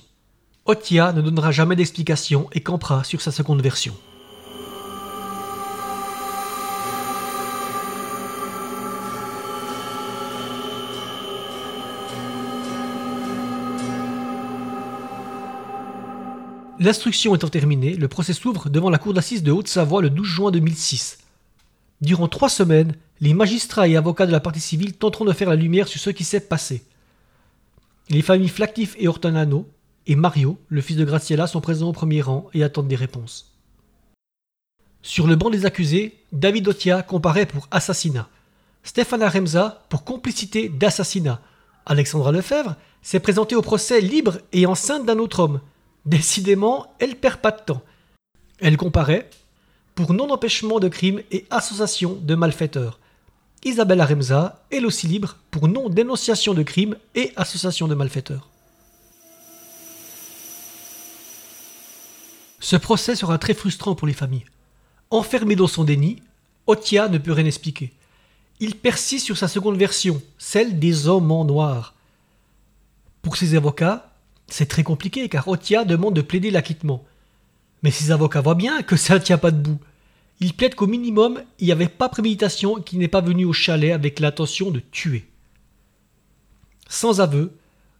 Otia 0.66 1.12
ne 1.14 1.22
donnera 1.22 1.52
jamais 1.52 1.76
d'explication 1.76 2.48
et 2.54 2.62
campera 2.62 3.04
sur 3.04 3.22
sa 3.22 3.32
seconde 3.32 3.62
version. 3.62 3.96
L'instruction 16.84 17.34
étant 17.34 17.48
terminée, 17.48 17.96
le 17.96 18.10
procès 18.10 18.34
s'ouvre 18.34 18.70
devant 18.70 18.90
la 18.90 18.98
cour 18.98 19.14
d'assises 19.14 19.42
de 19.42 19.54
Haute-Savoie 19.54 20.02
le 20.02 20.10
12 20.10 20.28
juin 20.28 20.52
2006. 20.52 21.20
Durant 22.02 22.28
trois 22.28 22.50
semaines, 22.50 22.98
les 23.22 23.34
magistrats 23.34 23.88
et 23.88 23.96
avocats 23.96 24.26
de 24.26 24.34
la 24.34 24.42
partie 24.42 24.60
civile 24.60 24.92
tenteront 24.92 25.24
de 25.24 25.32
faire 25.32 25.50
la 25.50 25.56
lumière 25.56 25.88
sur 25.88 26.02
ce 26.02 26.10
qui 26.10 26.26
s'est 26.26 26.42
passé. 26.42 26.84
Les 28.10 28.22
familles 28.22 28.50
Flactif 28.50 28.98
et 29.00 29.08
Ortonano 29.08 29.66
et 30.08 30.18
Mario, 30.18 30.60
le 30.68 30.82
fils 30.82 30.98
de 30.98 31.06
Graciela, 31.06 31.48
sont 31.48 31.62
présents 31.62 31.88
au 31.88 31.94
premier 31.94 32.22
rang 32.22 32.50
et 32.54 32.66
attendent 32.66 32.90
des 32.90 32.98
réponses. 32.98 33.56
Sur 35.02 35.26
le 35.26 35.38
banc 35.38 35.52
des 35.52 35.66
accusés, 35.66 36.18
David 36.34 36.68
Otia 36.68 37.02
comparaît 37.02 37.46
pour 37.46 37.70
assassinat, 37.72 38.28
Stéphane 38.84 39.24
Remza 39.24 39.86
pour 39.88 40.04
complicité 40.04 40.68
d'assassinat, 40.68 41.40
Alexandra 41.86 42.34
Lefebvre 42.34 42.76
s'est 43.02 43.22
présentée 43.22 43.56
au 43.56 43.62
procès 43.62 44.02
libre 44.02 44.40
et 44.52 44.66
enceinte 44.66 45.06
d'un 45.06 45.20
autre 45.20 45.40
homme. 45.40 45.62
Décidément, 46.06 46.94
elle 47.00 47.16
perd 47.16 47.40
pas 47.40 47.52
de 47.52 47.62
temps. 47.62 47.82
Elle 48.60 48.78
comparaît 48.78 49.30
pour 49.96 50.14
non-empêchement 50.14 50.80
de 50.80 50.88
crime 50.88 51.22
et 51.32 51.46
association 51.50 52.16
de 52.16 52.36
malfaiteurs. 52.36 53.00
Isabelle 53.64 54.02
Aremza, 54.02 54.62
elle 54.72 54.86
aussi 54.86 55.08
libre 55.08 55.38
pour 55.50 55.68
non-dénonciation 55.68 56.54
de 56.54 56.64
crime 56.64 56.98
et 57.16 57.32
association 57.36 57.88
de 57.88 57.96
malfaiteurs. 57.96 58.50
Ce 62.60 62.76
procès 62.76 63.16
sera 63.16 63.38
très 63.38 63.54
frustrant 63.54 63.96
pour 63.96 64.08
les 64.08 64.14
familles. 64.14 64.46
Enfermé 65.12 65.56
dans 65.56 65.68
son 65.68 65.84
déni, 65.84 66.22
Otia 66.66 67.08
ne 67.08 67.18
peut 67.18 67.34
rien 67.34 67.46
expliquer. 67.46 67.94
Il 68.60 68.76
persiste 68.76 69.26
sur 69.26 69.38
sa 69.38 69.48
seconde 69.48 69.78
version, 69.78 70.22
celle 70.38 70.80
des 70.80 71.08
hommes 71.08 71.32
en 71.32 71.46
noir. 71.46 71.94
Pour 73.22 73.36
ses 73.38 73.56
avocats, 73.56 74.13
c'est 74.54 74.68
très 74.68 74.84
compliqué 74.84 75.30
car 75.30 75.48
Otia 75.48 75.84
demande 75.84 76.16
de 76.16 76.22
plaider 76.22 76.52
l'acquittement. 76.52 77.04
Mais 77.82 77.90
ses 77.90 78.12
avocats 78.12 78.42
voient 78.42 78.54
bien 78.54 78.84
que 78.84 78.96
ça 78.96 79.16
ne 79.16 79.20
tient 79.20 79.40
pas 79.40 79.50
debout. 79.50 79.80
Ils 80.42 80.54
plaident 80.54 80.76
qu'au 80.76 80.86
minimum, 80.86 81.42
il 81.58 81.66
n'y 81.66 81.72
avait 81.72 81.88
pas 81.88 82.08
préméditation 82.08 82.76
qu'il 82.76 83.00
n'est 83.00 83.08
pas 83.08 83.22
venu 83.22 83.46
au 83.46 83.54
chalet 83.54 83.92
avec 83.92 84.20
l'intention 84.20 84.70
de 84.70 84.80
tuer. 84.80 85.26
Sans 86.88 87.20
aveu, 87.20 87.52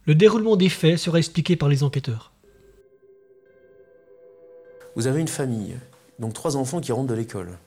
le 0.04 0.14
déroulement 0.14 0.54
des 0.54 0.68
faits 0.68 0.98
sera 0.98 1.18
expliqué 1.18 1.56
par 1.56 1.68
les 1.68 1.82
enquêteurs. 1.82 2.30
Vous 4.94 5.08
avez 5.08 5.20
une 5.20 5.26
famille, 5.26 5.76
donc 6.20 6.34
trois 6.34 6.56
enfants 6.56 6.80
qui 6.80 6.92
rentrent 6.92 7.08
de 7.08 7.14
l'école, 7.14 7.58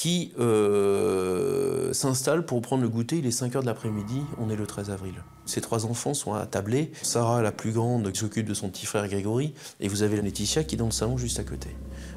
qui 0.00 0.32
euh, 0.40 1.92
s'installent 1.92 2.46
pour 2.46 2.62
prendre 2.62 2.82
le 2.82 2.88
goûter. 2.88 3.18
Il 3.18 3.26
est 3.26 3.30
5 3.30 3.52
h 3.52 3.60
de 3.60 3.66
l'après-midi, 3.66 4.22
on 4.38 4.48
est 4.48 4.56
le 4.56 4.66
13 4.66 4.88
avril. 4.88 5.12
Ces 5.44 5.60
trois 5.60 5.84
enfants 5.84 6.14
sont 6.14 6.32
attablés. 6.32 6.90
Sarah, 7.02 7.42
la 7.42 7.52
plus 7.52 7.70
grande, 7.70 8.16
s'occupe 8.16 8.48
de 8.48 8.54
son 8.54 8.70
petit 8.70 8.86
frère 8.86 9.06
Grégory, 9.08 9.52
et 9.78 9.88
vous 9.88 10.02
avez 10.02 10.18
Laetitia 10.18 10.64
qui 10.64 10.76
est 10.76 10.78
dans 10.78 10.86
le 10.86 10.90
salon 10.90 11.18
juste 11.18 11.38
à 11.38 11.44
côté. 11.44 11.68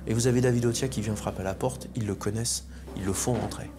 Et 0.07 0.13
vous 0.13 0.27
avez 0.27 0.39
David 0.39 0.65
Otia 0.65 0.87
qui 0.87 1.01
vient 1.01 1.17
frapper 1.17 1.41
à 1.41 1.43
la 1.43 1.55
porte, 1.55 1.89
ils 1.93 2.07
le 2.07 2.15
connaissent, 2.15 2.67
ils 2.95 3.03
le 3.03 3.11
font 3.11 3.33
rentrer. 3.33 3.69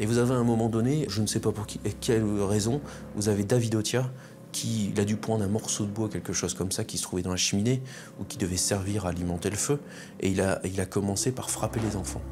Et 0.00 0.06
vous 0.06 0.18
avez 0.18 0.34
à 0.34 0.38
un 0.38 0.42
moment 0.42 0.68
donné, 0.68 1.06
je 1.08 1.22
ne 1.22 1.28
sais 1.28 1.38
pas 1.38 1.52
pour 1.52 1.68
quelle 2.00 2.24
raison, 2.40 2.80
vous 3.14 3.28
avez 3.28 3.44
David 3.44 3.76
Otia 3.76 4.10
qui 4.50 4.90
il 4.92 4.98
a 4.98 5.04
dû 5.04 5.16
prendre 5.16 5.44
un 5.44 5.48
morceau 5.48 5.84
de 5.84 5.92
bois, 5.92 6.08
quelque 6.08 6.32
chose 6.32 6.54
comme 6.54 6.72
ça, 6.72 6.82
qui 6.82 6.98
se 6.98 7.04
trouvait 7.04 7.22
dans 7.22 7.30
la 7.30 7.36
cheminée 7.36 7.84
ou 8.18 8.24
qui 8.24 8.36
devait 8.36 8.56
servir 8.56 9.06
à 9.06 9.10
alimenter 9.10 9.48
le 9.48 9.56
feu, 9.56 9.78
et 10.18 10.28
il 10.28 10.40
a 10.40 10.86
commencé 10.86 11.30
par 11.30 11.50
frapper 11.50 11.78
les 11.78 11.94
enfants. 11.94 12.22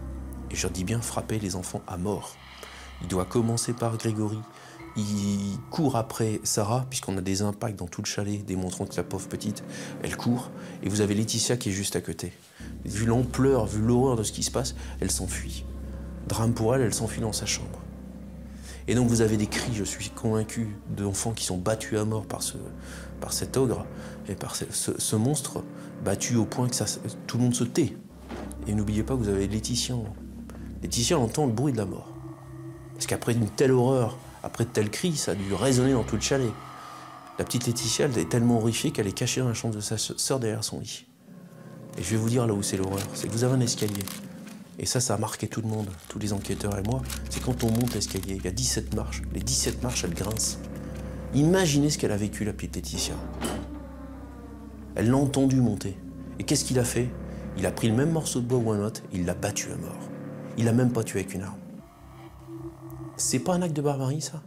Je 0.55 0.69
dis 0.69 0.85
bien 0.85 1.01
frapper 1.01 1.41
les 1.41 1.57
enfants 1.57 1.83
à 1.89 1.97
mort. 1.97 2.37
Il 3.03 3.09
doit 3.09 3.25
commencer 3.25 3.73
par 3.73 3.97
Grégory. 3.97 4.39
Il 4.97 5.59
court 5.71 5.97
après 5.97 6.41
Sarah, 6.45 6.87
puisqu'on 6.89 7.19
a 7.19 7.21
des 7.21 7.43
impacts 7.43 7.77
dans 7.77 7.89
tout 7.89 8.01
le 8.01 8.07
chalet, 8.07 8.45
démontrant 8.45 8.87
que 8.87 8.95
la 8.97 9.03
pauvre 9.03 9.27
petite, 9.27 9.65
elle 10.05 10.17
court. 10.17 10.53
Et 10.85 10.89
vous 10.89 11.01
avez 11.01 11.15
Laetitia 11.15 11.57
qui 11.57 11.71
est 11.71 11.73
juste 11.73 11.97
à 11.97 12.01
côté. 12.01 12.33
Vu 12.85 13.05
l'ampleur, 13.05 13.67
vu 13.67 13.83
l'horreur 13.83 14.15
de 14.15 14.23
ce 14.23 14.31
qui 14.31 14.45
se 14.45 14.53
passe, 14.53 14.77
elle 15.01 15.11
s'enfuit. 15.11 15.65
Drame 16.29 16.55
pour 16.55 16.75
elle, 16.75 16.83
elle 16.83 16.95
s'enfuit 16.95 17.21
dans 17.21 17.33
sa 17.33 17.47
chambre. 17.47 17.81
Et 18.87 18.95
donc 18.95 19.09
vous 19.09 19.23
avez 19.23 19.37
des 19.37 19.49
cris, 19.49 19.73
je 19.75 19.83
suis 19.83 20.11
convaincu, 20.11 20.77
d'enfants 20.97 21.33
qui 21.33 21.45
sont 21.45 21.59
battus 21.59 21.99
à 21.99 22.05
mort 22.05 22.27
par, 22.27 22.43
ce, 22.43 22.59
par 23.21 23.33
cet 23.33 23.57
ogre 23.57 23.87
et 24.29 24.35
par 24.35 24.55
ce, 24.55 25.17
monstre, 25.17 25.65
battus 26.05 26.37
au 26.37 26.45
point 26.45 26.69
que 26.69 26.75
tout 27.27 27.39
le 27.39 27.43
monde 27.43 27.55
se 27.55 27.65
tait. 27.65 27.97
Et 28.69 28.75
n'oubliez 28.75 29.03
pas 29.03 29.15
que 29.15 29.21
vous 29.21 29.29
avez 29.29 29.49
Laetitia. 29.49 29.97
Laetitia 30.85 31.19
entend 31.19 31.47
le 31.47 31.53
bruit 31.53 31.73
de 31.73 31.79
la 31.79 31.87
mort. 31.87 32.13
Parce 32.93 33.07
qu'après 33.07 33.33
une 33.33 33.49
telle 33.49 33.73
horreur, 33.73 34.19
après 34.43 34.65
de 34.65 34.69
tels 34.69 34.91
cris, 34.91 35.17
ça 35.17 35.33
a 35.33 35.35
dû 35.35 35.55
résonner 35.55 35.95
dans 35.95 36.05
tout 36.05 36.17
le 36.17 36.21
chalet. 36.21 36.53
La 37.39 37.45
petite 37.47 37.67
Laetitia, 37.67 38.05
elle 38.05 38.19
est 38.19 38.29
tellement 38.29 38.59
horrifiée 38.59 38.91
qu'elle 38.91 39.07
est 39.07 39.13
cachée 39.13 39.41
dans 39.41 39.49
la 39.49 39.55
chambre 39.55 39.75
de 39.75 39.81
sa 39.81 39.97
sœur 39.97 40.39
derrière 40.39 40.63
son 40.63 40.81
lit. 40.81 41.07
Et 41.97 42.03
je 42.03 42.11
vais 42.11 42.17
vous 42.19 42.29
dire 42.29 42.47
là 42.47 42.53
où 42.53 42.63
c'est 42.63 42.77
l'horreur, 42.77 43.01
c'est 43.15 43.29
que 43.29 43.33
vous 43.33 43.45
avez 43.45 43.55
un 43.55 43.61
escalier. 43.61 44.03
Et 44.79 44.85
ça, 44.85 45.01
ça 45.01 45.15
a 45.15 45.17
marqué 45.17 45.49
tout 45.49 45.63
le 45.63 45.69
monde, 45.69 45.89
tous 46.09 46.19
les 46.19 46.35
enquêteurs 46.35 46.77
et 46.77 46.83
moi. 46.83 47.01
C'est 47.31 47.43
quand 47.43 47.65
on 47.65 47.71
monte 47.71 47.95
l'escalier, 47.95 48.35
il 48.37 48.45
y 48.45 48.49
a 48.49 48.53
17 48.53 48.95
marches. 48.95 49.23
Les 49.33 49.41
17 49.41 49.83
marches, 49.83 50.05
elles 50.05 50.13
grincent. 50.13 50.59
Imaginez 51.33 51.89
ce 51.89 51.97
qu'elle 51.97 52.13
a 52.13 52.19
vécu, 52.19 52.45
la 52.45 52.53
petite 52.53 52.77
Laetitia. 52.77 53.15
Elle 54.97 55.09
l'a 55.11 55.17
entendu 55.17 55.63
monter. 55.63 55.97
Et 56.39 56.45
qu'est-ce 56.45 56.67
qu'il 56.67 56.79
a 56.79 56.85
fait? 56.85 57.09
Il 57.57 57.65
a 57.65 57.73
pris 57.73 57.89
le 57.89 57.95
même 57.95 58.11
morceau 58.11 58.43
de 58.43 58.47
bois 58.47 58.59
ou 58.59 58.71
un 58.71 58.85
autre, 58.85 59.01
il 59.15 59.25
l'a 59.25 59.35
battu 59.35 59.73
à 59.73 59.77
mort. 59.77 60.11
Il 60.57 60.65
l'a 60.65 60.73
même 60.73 60.93
pas 60.93 61.03
tué 61.03 61.21
avec 61.21 61.35
une 61.35 61.43
arme. 61.43 61.59
C'est 63.17 63.39
pas 63.39 63.55
un 63.55 63.63
acte 63.63 63.77
de 63.77 63.83
barbarie, 63.83 64.21
ça? 64.21 64.43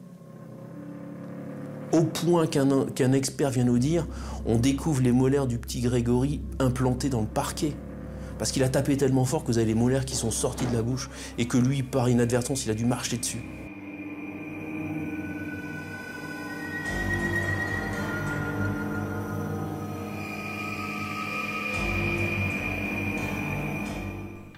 Au 1.93 2.03
point 2.03 2.47
qu'un 2.47 2.85
qu'un 2.87 3.13
expert 3.13 3.49
vient 3.49 3.63
nous 3.63 3.79
dire 3.79 4.05
on 4.45 4.57
découvre 4.57 5.01
les 5.01 5.13
molaires 5.13 5.47
du 5.47 5.57
petit 5.57 5.79
Grégory 5.79 6.41
implantés 6.59 7.09
dans 7.09 7.21
le 7.21 7.27
parquet. 7.27 7.73
Parce 8.37 8.51
qu'il 8.51 8.63
a 8.63 8.69
tapé 8.69 8.97
tellement 8.97 9.25
fort 9.25 9.43
que 9.43 9.47
vous 9.47 9.57
avez 9.57 9.67
les 9.67 9.73
molaires 9.73 10.05
qui 10.05 10.15
sont 10.15 10.31
sortis 10.31 10.65
de 10.65 10.73
la 10.73 10.83
bouche 10.83 11.09
et 11.37 11.47
que 11.47 11.57
lui, 11.57 11.83
par 11.83 12.09
inadvertance, 12.09 12.65
il 12.65 12.71
a 12.71 12.75
dû 12.75 12.85
marcher 12.85 13.17
dessus. 13.17 13.56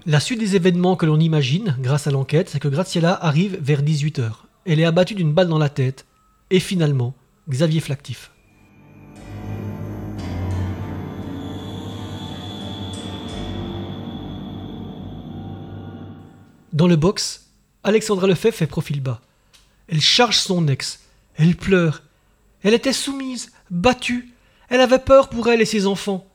La 0.09 0.19
suite 0.19 0.39
des 0.39 0.55
événements 0.55 0.95
que 0.95 1.05
l'on 1.05 1.19
imagine, 1.19 1.77
grâce 1.79 2.07
à 2.07 2.09
l'enquête, 2.09 2.49
c'est 2.49 2.59
que 2.59 2.67
Graziella 2.67 3.13
arrive 3.13 3.59
vers 3.61 3.83
18h. 3.83 4.31
Elle 4.65 4.79
est 4.79 4.85
abattue 4.85 5.13
d'une 5.13 5.33
balle 5.33 5.49
dans 5.49 5.59
la 5.59 5.69
tête. 5.69 6.07
Et 6.49 6.59
finalement, 6.59 7.13
Xavier 7.47 7.79
Flactif. 7.79 8.31
Dans 16.73 16.87
le 16.87 16.95
box, 16.95 17.51
Alexandra 17.83 18.25
Lefebvre 18.25 18.57
fait 18.57 18.65
profil 18.65 19.01
bas. 19.01 19.21
Elle 19.89 20.01
charge 20.01 20.39
son 20.39 20.67
ex. 20.69 21.01
Elle 21.35 21.55
pleure. 21.55 22.01
Elle 22.63 22.73
était 22.73 22.93
soumise, 22.93 23.51
battue. 23.69 24.33
Elle 24.69 24.81
avait 24.81 24.97
peur 24.97 25.29
pour 25.29 25.49
elle 25.49 25.61
et 25.61 25.65
ses 25.65 25.85
enfants. 25.85 26.28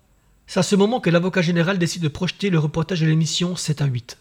C'est 0.47 0.61
à 0.61 0.63
ce 0.63 0.77
moment 0.77 1.01
que 1.01 1.11
l'avocat 1.11 1.43
général 1.43 1.79
décide 1.79 2.03
de 2.03 2.09
projeter 2.09 2.51
le 2.51 2.59
reportage 2.59 3.01
de 3.01 3.07
l'émission 3.07 3.57
7 3.57 3.81
à 3.83 3.87
8. 3.87 4.19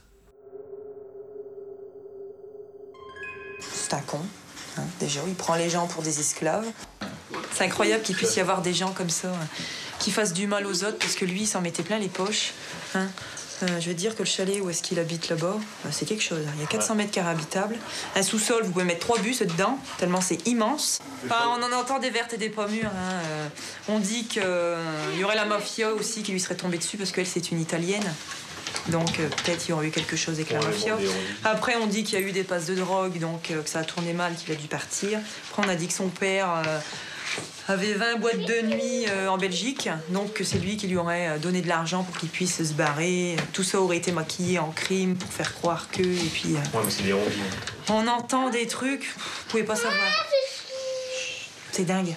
C'est 3.60 3.94
un 3.94 4.00
con, 4.02 4.20
hein, 4.78 4.84
déjà. 5.00 5.20
Il 5.28 5.36
prend 5.36 5.56
les 5.56 5.70
gens 5.70 5.88
pour 5.88 6.02
des 6.02 6.20
esclaves. 6.20 6.66
C'est 7.52 7.66
incroyable 7.66 8.04
qu'il 8.04 8.16
puisse 8.16 8.36
y 8.36 8.40
avoir 8.40 8.62
des 8.62 8.74
gens 8.74 8.92
comme 8.92 9.10
ça, 9.10 9.30
hein, 9.30 9.48
qui 10.00 10.12
fassent 10.12 10.34
du 10.34 10.48
mal 10.48 10.66
aux 10.66 10.84
autres, 10.84 10.98
parce 10.98 11.16
que 11.16 11.26
lui, 11.26 11.42
il 11.42 11.48
s'en 11.48 11.62
mettait 11.62 11.84
plein 11.84 12.00
les 12.00 12.08
poches. 12.08 12.54
hein. 12.96 13.08
Euh, 13.64 13.80
je 13.80 13.88
veux 13.88 13.94
dire 13.96 14.14
que 14.16 14.20
le 14.20 14.28
chalet 14.28 14.60
où 14.62 14.70
est-ce 14.70 14.84
qu'il 14.84 15.00
habite 15.00 15.30
là-bas, 15.30 15.56
euh, 15.86 15.90
c'est 15.92 16.06
quelque 16.06 16.24
chose. 16.24 16.40
hein. 16.48 16.52
Il 16.58 16.62
y 16.62 16.64
a 16.64 16.68
400 16.68 16.96
mètres 16.96 17.12
carrés 17.12 17.32
habitables. 17.32 17.76
Un 18.16 18.22
sous-sol, 18.24 18.64
vous 18.64 18.72
pouvez 18.72 18.86
mettre 18.86 19.00
trois 19.00 19.18
bus 19.20 19.40
dedans, 19.42 19.78
tellement 19.98 20.22
c'est 20.22 20.46
immense. 20.48 21.00
Enfin, 21.26 21.50
on 21.58 21.64
en 21.64 21.72
entend 21.80 22.00
des 22.00 22.10
vertes 22.10 22.34
et 22.34 22.38
des 22.38 22.50
pas 22.50 22.68
mûres. 22.68 22.88
hein. 22.94 23.14
Euh, 23.26 23.48
on 23.88 24.00
dit 24.00 24.26
qu'il 24.26 24.44
y 25.20 25.24
aurait 25.24 25.36
la 25.36 25.46
mafia 25.46 25.92
aussi 25.94 26.24
qui 26.24 26.32
lui 26.34 26.40
serait 26.40 26.56
tombée 26.56 26.78
dessus, 26.78 26.98
parce 26.98 27.12
qu'elle, 27.12 27.28
c'est 27.28 27.52
une 27.52 27.62
italienne. 27.62 28.14
Donc 28.90 29.20
euh, 29.20 29.30
peut-être 29.30 29.66
il 29.68 29.70
y 29.70 29.74
aurait 29.74 29.88
eu 29.88 29.92
quelque 29.92 30.18
chose 30.18 30.36
avec 30.36 30.52
la 30.52 30.60
mafia. 30.60 30.98
Après 31.46 31.76
on 31.78 31.88
dit 31.88 32.04
qu'il 32.04 32.20
y 32.20 32.24
a 32.24 32.26
eu 32.26 32.32
des 32.34 32.44
passes 32.44 32.66
de 32.66 32.76
drogue, 32.76 33.18
donc 33.20 33.50
euh, 33.52 33.62
que 33.62 33.70
ça 33.70 33.80
a 33.80 33.84
tourné 33.84 34.12
mal, 34.14 34.34
qu'il 34.36 34.52
a 34.52 34.56
dû 34.56 34.68
partir. 34.68 35.20
Après 35.52 35.66
on 35.66 35.70
a 35.70 35.76
dit 35.76 35.88
que 35.88 35.94
son 35.94 36.10
père 36.10 36.50
euh, 36.68 36.80
avait 37.68 37.94
20 37.94 38.18
boîtes 38.20 38.40
de 38.40 38.62
nuit 38.68 39.06
euh, 39.10 39.28
en 39.28 39.38
Belgique, 39.38 39.90
donc 40.10 40.34
que 40.34 40.44
c'est 40.44 40.60
lui 40.60 40.78
qui 40.78 40.88
lui 40.88 40.98
aurait 40.98 41.30
euh, 41.30 41.38
donné 41.38 41.62
de 41.62 41.68
l'argent 41.68 42.04
pour 42.04 42.18
qu'il 42.18 42.30
puisse 42.30 42.64
se 42.64 42.74
barrer. 42.74 43.36
Tout 43.54 43.64
ça 43.64 43.80
aurait 43.80 43.98
été 43.98 44.12
maquillé 44.12 44.60
en 44.60 44.70
crime 44.72 45.16
pour 45.16 45.32
faire 45.32 45.54
croire 45.56 45.88
que. 45.92 46.02
Et 46.02 46.30
puis 46.34 46.56
euh, 46.56 46.78
Ouais, 46.78 46.84
mais 46.86 46.92
c'est 46.92 47.04
des 47.04 47.14
on 47.90 48.08
entend 48.08 48.50
des 48.50 48.68
trucs, 48.68 49.02
pff, 49.02 49.16
vous 49.18 49.50
pouvez 49.50 49.64
pas 49.64 49.76
savoir. 49.76 49.94
C'est 51.72 51.86
dingue. 51.86 52.16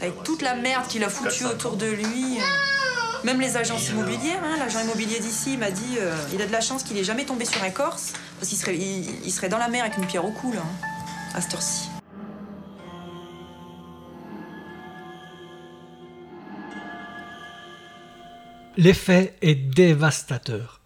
Avec 0.00 0.22
toute 0.24 0.42
la 0.42 0.54
merde 0.54 0.86
qu'il 0.88 1.02
a 1.04 1.08
foutue 1.08 1.44
autour 1.46 1.76
de 1.76 1.86
lui. 1.86 2.38
euh, 2.38 3.24
même 3.24 3.40
les 3.40 3.56
agences 3.56 3.88
immobilières, 3.88 4.42
hein, 4.44 4.56
l'agent 4.58 4.80
immobilier 4.80 5.18
d'ici 5.18 5.56
m'a 5.56 5.70
dit 5.70 5.96
euh, 5.98 6.14
il 6.34 6.42
a 6.42 6.46
de 6.46 6.52
la 6.52 6.60
chance 6.60 6.82
qu'il 6.82 6.98
ait 6.98 7.04
jamais 7.04 7.24
tombé 7.24 7.46
sur 7.46 7.62
un 7.62 7.70
Corse, 7.70 8.12
parce 8.38 8.50
qu'il 8.50 8.58
serait, 8.58 8.76
il, 8.76 9.24
il 9.24 9.32
serait 9.32 9.48
dans 9.48 9.56
la 9.58 9.68
mer 9.68 9.82
avec 9.84 9.96
une 9.96 10.06
pierre 10.06 10.24
au 10.26 10.30
cou, 10.32 10.52
là, 10.52 10.60
hein, 10.60 10.86
à 11.34 11.40
cette 11.40 11.54
heure-ci. 11.54 11.88
L'effet 18.76 19.36
est 19.40 19.54
dévastateur. 19.54 20.80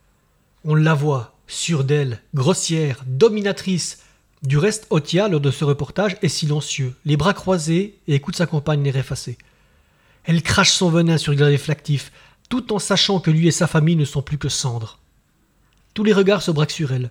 On 0.62 0.74
la 0.74 0.92
voit, 0.92 1.38
sûre 1.46 1.84
d'elle, 1.84 2.20
grossière, 2.34 3.02
dominatrice. 3.06 4.00
Du 4.42 4.58
reste, 4.58 4.86
Otia, 4.90 5.26
lors 5.28 5.40
de 5.40 5.50
ce 5.50 5.64
reportage, 5.64 6.18
est 6.20 6.28
silencieux, 6.28 6.94
les 7.06 7.16
bras 7.16 7.32
croisés 7.32 7.98
et 8.06 8.14
écoute 8.14 8.36
sa 8.36 8.44
compagne 8.44 8.82
l'air 8.82 8.96
effacé. 8.96 9.38
Elle 10.24 10.42
crache 10.42 10.70
son 10.70 10.90
venin 10.90 11.16
sur 11.16 11.34
Xavier 11.34 11.56
Flactif, 11.56 12.12
tout 12.50 12.74
en 12.74 12.78
sachant 12.78 13.20
que 13.20 13.30
lui 13.30 13.48
et 13.48 13.52
sa 13.52 13.66
famille 13.66 13.96
ne 13.96 14.04
sont 14.04 14.20
plus 14.20 14.36
que 14.36 14.50
cendres. 14.50 14.98
Tous 15.94 16.04
les 16.04 16.12
regards 16.12 16.42
se 16.42 16.50
braquent 16.50 16.70
sur 16.70 16.92
elle. 16.92 17.10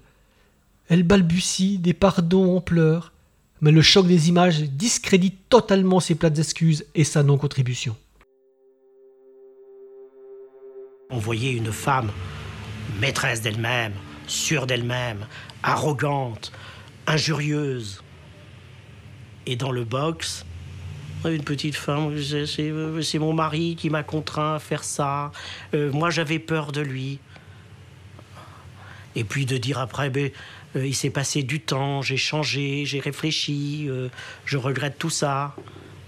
Elle 0.89 1.01
balbutie 1.01 1.79
des 1.79 1.95
pardons 1.95 2.55
en 2.55 2.61
pleurs, 2.61 3.13
mais 3.61 3.71
le 3.71 3.81
choc 3.81 4.05
des 4.05 4.29
images 4.29 4.61
discrédite 4.61 5.49
totalement 5.49 5.99
ses 5.99 6.13
plates 6.13 6.37
excuses 6.37 6.85
et 6.93 7.03
sa 7.03 7.23
non-contribution. 7.23 7.95
On 11.09 11.19
voyait 11.19 11.53
une 11.53 11.71
femme 11.71 12.11
maîtresse 12.99 13.41
d'elle-même, 13.41 13.93
sûre 14.27 14.67
d'elle-même, 14.67 15.25
arrogante, 15.63 16.51
injurieuse. 17.05 18.03
Et 19.45 19.55
dans 19.55 19.71
le 19.71 19.85
box, 19.85 20.45
une 21.23 21.43
petite 21.43 21.75
femme, 21.75 22.13
c'est 22.21 23.19
mon 23.19 23.31
mari 23.31 23.77
qui 23.77 23.89
m'a 23.89 24.03
contraint 24.03 24.55
à 24.55 24.59
faire 24.59 24.83
ça. 24.83 25.31
Euh, 25.73 25.93
moi, 25.93 26.09
j'avais 26.09 26.39
peur 26.39 26.73
de 26.73 26.81
lui. 26.81 27.19
Et 29.15 29.23
puis 29.23 29.45
de 29.45 29.57
dire 29.57 29.79
après, 29.79 30.09
ben, 30.09 30.29
euh, 30.75 30.85
il 30.85 30.93
s'est 30.93 31.09
passé 31.09 31.41
du 31.41 31.61
temps, 31.61 32.01
j'ai 32.01 32.17
changé, 32.17 32.83
j'ai 32.85 32.99
réfléchi, 32.99 33.85
euh, 33.87 34.09
je 34.43 34.57
regrette 34.57 34.99
tout 34.99 35.09
ça. 35.09 35.55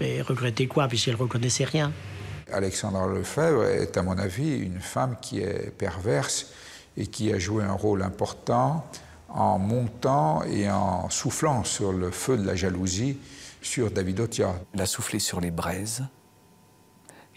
Mais 0.02 0.22
regretter 0.22 0.68
quoi, 0.68 0.90
puisqu'elle 0.90 1.16
reconnaissait 1.16 1.64
rien? 1.64 1.94
Alexandra 2.54 3.08
Lefebvre 3.08 3.66
est, 3.66 3.98
à 3.98 4.04
mon 4.04 4.18
avis, 4.18 4.58
une 4.60 4.80
femme 4.80 5.18
qui 5.22 5.40
est 5.40 5.72
perverse 5.78 6.48
et 6.98 7.08
qui 7.08 7.32
a 7.32 7.40
joué 7.40 7.64
un 7.64 7.74
rôle 7.74 8.02
important 8.02 8.86
en 9.30 9.60
montant 9.60 10.44
et 10.44 10.70
en 10.70 11.10
soufflant 11.10 11.64
sur 11.64 11.94
le 11.94 12.12
feu 12.12 12.38
de 12.38 12.46
la 12.46 12.56
jalousie 12.56 13.18
sur 13.62 13.92
David 13.92 14.20
Otia. 14.22 14.56
Elle 14.74 14.82
a 14.82 14.86
soufflé 14.86 15.20
sur 15.20 15.40
les 15.40 15.52
braises 15.52 16.04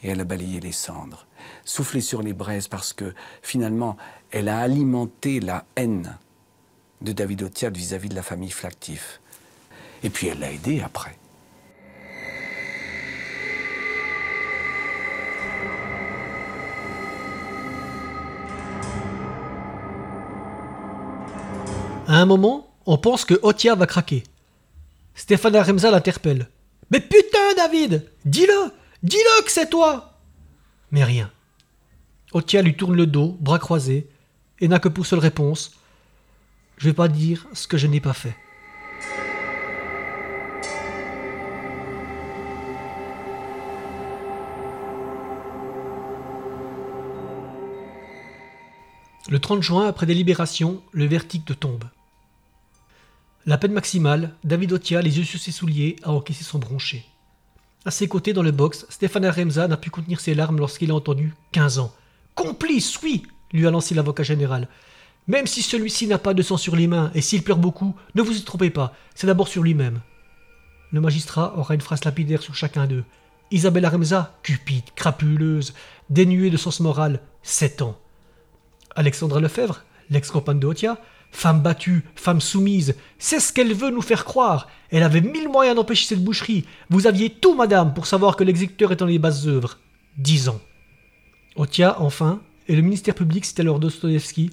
et 0.02 0.10
elle 0.10 0.20
a 0.20 0.24
balayé 0.24 0.60
les 0.60 0.72
cendres. 0.72 1.26
Soufflé 1.64 2.00
sur 2.00 2.22
les 2.22 2.32
braises 2.32 2.68
parce 2.68 2.92
que 2.92 3.14
finalement, 3.42 3.96
elle 4.30 4.48
a 4.48 4.58
alimenté 4.58 5.40
la 5.40 5.64
haine 5.76 6.16
de 7.00 7.12
David 7.12 7.42
Otiat 7.42 7.70
vis-à-vis 7.70 8.08
de 8.08 8.14
la 8.14 8.22
famille 8.22 8.50
Flactif. 8.50 9.20
Et 10.02 10.10
puis 10.10 10.28
elle 10.28 10.40
l'a 10.40 10.52
aidé 10.52 10.80
après. 10.80 11.16
À 22.12 22.16
un 22.16 22.26
moment, 22.26 22.70
on 22.84 22.98
pense 22.98 23.24
que 23.24 23.40
Otia 23.40 23.74
va 23.74 23.86
craquer. 23.86 24.22
Stéphane 25.14 25.56
Remza 25.56 25.90
l'interpelle. 25.90 26.50
Mais 26.90 27.00
putain, 27.00 27.54
David 27.56 28.06
Dis-le 28.26 28.70
Dis-le 29.02 29.42
que 29.42 29.50
c'est 29.50 29.70
toi 29.70 30.18
Mais 30.90 31.04
rien. 31.04 31.30
Otia 32.34 32.60
lui 32.60 32.76
tourne 32.76 32.96
le 32.96 33.06
dos, 33.06 33.38
bras 33.40 33.58
croisés, 33.58 34.10
et 34.60 34.68
n'a 34.68 34.78
que 34.78 34.90
pour 34.90 35.06
seule 35.06 35.20
réponse 35.20 35.72
Je 36.76 36.90
vais 36.90 36.92
pas 36.92 37.08
dire 37.08 37.46
ce 37.54 37.66
que 37.66 37.78
je 37.78 37.86
n'ai 37.86 38.02
pas 38.02 38.12
fait. 38.12 38.36
Le 49.30 49.38
30 49.38 49.62
juin, 49.62 49.88
après 49.88 50.04
délibération, 50.04 50.82
le 50.92 51.06
verdict 51.06 51.58
tombe. 51.58 51.84
La 53.44 53.58
peine 53.58 53.72
maximale, 53.72 54.34
David 54.44 54.72
Otia, 54.72 55.02
les 55.02 55.18
yeux 55.18 55.24
sur 55.24 55.40
ses 55.40 55.50
souliers, 55.50 55.96
a 56.04 56.12
encaissé 56.12 56.44
son 56.44 56.60
bronché. 56.60 57.04
À 57.84 57.90
ses 57.90 58.06
côtés, 58.06 58.32
dans 58.32 58.42
le 58.42 58.52
box, 58.52 58.86
Stéphane 58.88 59.24
Aremza 59.24 59.66
n'a 59.66 59.76
pu 59.76 59.90
contenir 59.90 60.20
ses 60.20 60.34
larmes 60.34 60.58
lorsqu'il 60.58 60.92
a 60.92 60.94
entendu 60.94 61.34
15 61.50 61.80
ans. 61.80 61.92
Complice, 62.36 63.02
oui 63.02 63.24
lui 63.52 63.66
a 63.66 63.70
lancé 63.70 63.94
l'avocat 63.94 64.22
général. 64.22 64.68
Même 65.26 65.46
si 65.46 65.60
celui-ci 65.62 66.06
n'a 66.06 66.18
pas 66.18 66.34
de 66.34 66.42
sang 66.42 66.56
sur 66.56 66.74
les 66.74 66.86
mains 66.86 67.10
et 67.14 67.20
s'il 67.20 67.42
pleure 67.42 67.58
beaucoup, 67.58 67.94
ne 68.14 68.22
vous 68.22 68.36
y 68.36 68.42
trompez 68.42 68.70
pas, 68.70 68.94
c'est 69.14 69.26
d'abord 69.26 69.48
sur 69.48 69.62
lui-même. 69.62 70.00
Le 70.90 71.00
magistrat 71.00 71.56
aura 71.58 71.74
une 71.74 71.80
phrase 71.80 72.04
lapidaire 72.04 72.42
sur 72.42 72.54
chacun 72.54 72.86
d'eux. 72.86 73.04
Isabelle 73.50 73.84
Aremza, 73.84 74.38
cupide, 74.42 74.84
crapuleuse, 74.94 75.74
dénuée 76.10 76.50
de 76.50 76.56
sens 76.56 76.80
moral, 76.80 77.20
7 77.42 77.82
ans. 77.82 77.98
Alexandra 78.94 79.40
Lefebvre, 79.40 79.84
l'ex-compagne 80.10 80.60
de 80.60 80.66
Otia, 80.66 80.98
femme 81.32 81.60
battue, 81.60 82.04
femme 82.14 82.40
soumise, 82.40 82.94
c'est 83.18 83.40
ce 83.40 83.52
qu'elle 83.52 83.74
veut 83.74 83.90
nous 83.90 84.02
faire 84.02 84.24
croire. 84.24 84.68
Elle 84.90 85.02
avait 85.02 85.22
mille 85.22 85.48
moyens 85.48 85.74
d'empêcher 85.74 86.06
cette 86.06 86.22
boucherie. 86.22 86.66
Vous 86.90 87.06
aviez 87.06 87.30
tout, 87.30 87.56
madame, 87.56 87.94
pour 87.94 88.06
savoir 88.06 88.36
que 88.36 88.44
l'exécuteur 88.44 88.92
est 88.92 88.96
dans 88.96 89.06
les 89.06 89.18
basses 89.18 89.46
œuvres. 89.46 89.78
Dix 90.18 90.48
ans. 90.48 90.60
Otia, 91.56 92.00
enfin, 92.00 92.40
et 92.68 92.76
le 92.76 92.82
ministère 92.82 93.14
public 93.14 93.44
cite 93.44 93.60
alors 93.60 93.80
Dostoevsky. 93.80 94.50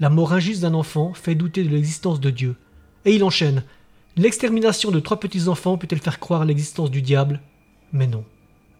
La 0.00 0.10
mort 0.10 0.32
injuste 0.32 0.62
d'un 0.62 0.74
enfant 0.74 1.14
fait 1.14 1.34
douter 1.34 1.62
de 1.62 1.68
l'existence 1.68 2.18
de 2.18 2.30
Dieu. 2.30 2.56
Et 3.04 3.14
il 3.14 3.22
enchaîne. 3.22 3.62
L'extermination 4.16 4.90
de 4.90 5.00
trois 5.00 5.20
petits-enfants 5.20 5.78
peut-elle 5.78 6.00
faire 6.00 6.18
croire 6.18 6.44
l'existence 6.44 6.90
du 6.90 7.02
diable? 7.02 7.40
Mais 7.92 8.06
non. 8.06 8.24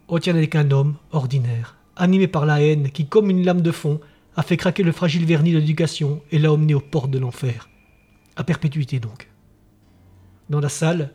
Otia 0.08 0.32
n'est 0.32 0.48
qu'un 0.48 0.70
homme 0.70 0.96
ordinaire, 1.12 1.76
animé 1.96 2.28
par 2.28 2.46
la 2.46 2.62
haine 2.62 2.90
qui, 2.90 3.06
comme 3.06 3.30
une 3.30 3.44
lame 3.44 3.60
de 3.60 3.72
fond, 3.72 4.00
a 4.36 4.42
fait 4.42 4.56
craquer 4.56 4.82
le 4.82 4.92
fragile 4.92 5.24
vernis 5.24 5.52
de 5.52 5.58
l'éducation 5.58 6.22
et 6.30 6.38
l'a 6.38 6.52
emmené 6.52 6.74
aux 6.74 6.80
portes 6.80 7.10
de 7.10 7.18
l'enfer. 7.18 7.68
À 8.36 8.44
perpétuité 8.44 9.00
donc. 9.00 9.28
Dans 10.50 10.60
la 10.60 10.68
salle, 10.68 11.12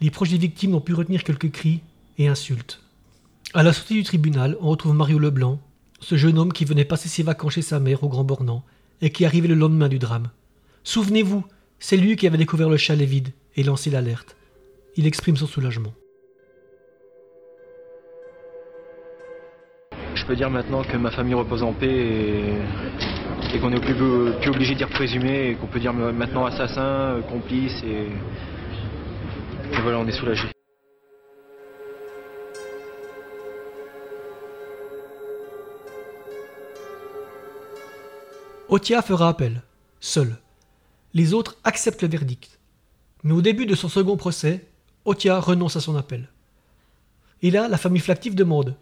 les 0.00 0.10
proches 0.10 0.30
des 0.30 0.38
victimes 0.38 0.72
n'ont 0.72 0.80
pu 0.80 0.94
retenir 0.94 1.24
quelques 1.24 1.50
cris 1.50 1.80
et 2.18 2.28
insultes. 2.28 2.82
À 3.54 3.62
la 3.62 3.72
sortie 3.72 3.94
du 3.94 4.02
tribunal, 4.02 4.56
on 4.60 4.68
retrouve 4.68 4.94
Mario 4.94 5.18
Leblanc, 5.18 5.60
ce 6.00 6.16
jeune 6.16 6.38
homme 6.38 6.52
qui 6.52 6.66
venait 6.66 6.84
passer 6.84 7.08
ses 7.08 7.22
vacances 7.22 7.54
chez 7.54 7.62
sa 7.62 7.80
mère 7.80 8.04
au 8.04 8.08
Grand 8.08 8.24
Bornand 8.24 8.62
et 9.00 9.10
qui 9.10 9.24
arrivait 9.24 9.48
le 9.48 9.54
lendemain 9.54 9.88
du 9.88 9.98
drame. 9.98 10.30
Souvenez-vous, 10.84 11.44
c'est 11.80 11.96
lui 11.96 12.16
qui 12.16 12.26
avait 12.26 12.38
découvert 12.38 12.68
le 12.68 12.76
chalet 12.76 13.08
vide 13.08 13.32
et 13.56 13.62
lancé 13.62 13.90
l'alerte. 13.90 14.36
Il 14.96 15.06
exprime 15.06 15.36
son 15.36 15.46
soulagement. 15.46 15.94
Peux 20.28 20.36
dire 20.36 20.50
maintenant 20.50 20.82
que 20.82 20.94
ma 20.98 21.10
famille 21.10 21.32
repose 21.32 21.62
en 21.62 21.72
paix 21.72 21.88
et, 23.54 23.58
qu'on 23.58 23.70
n'est 23.70 23.80
plus, 23.80 23.94
obligé 24.46 24.74
de 24.74 24.78
dire 24.78 24.90
présumé 24.90 25.48
et 25.48 25.54
qu'on 25.54 25.68
peut 25.68 25.80
dire 25.80 25.94
maintenant 25.94 26.44
assassin, 26.44 27.22
complice 27.30 27.82
et, 27.82 28.08
voilà, 29.80 30.00
on 30.00 30.06
est 30.06 30.12
soulagé. 30.12 30.46
Otia 38.68 39.00
fera 39.00 39.30
appel, 39.30 39.62
seul. 39.98 40.36
Les 41.14 41.32
autres 41.32 41.56
acceptent 41.64 42.02
le 42.02 42.08
verdict. 42.08 42.58
Mais 43.24 43.32
au 43.32 43.40
début 43.40 43.64
de 43.64 43.74
son 43.74 43.88
second 43.88 44.18
procès, 44.18 44.66
Otia 45.06 45.40
renonce 45.40 45.76
à 45.76 45.80
son 45.80 45.96
appel. 45.96 46.28
Et 47.40 47.50
là, 47.50 47.66
la 47.66 47.78
famille 47.78 48.02
Flactif 48.02 48.34
demande 48.34 48.76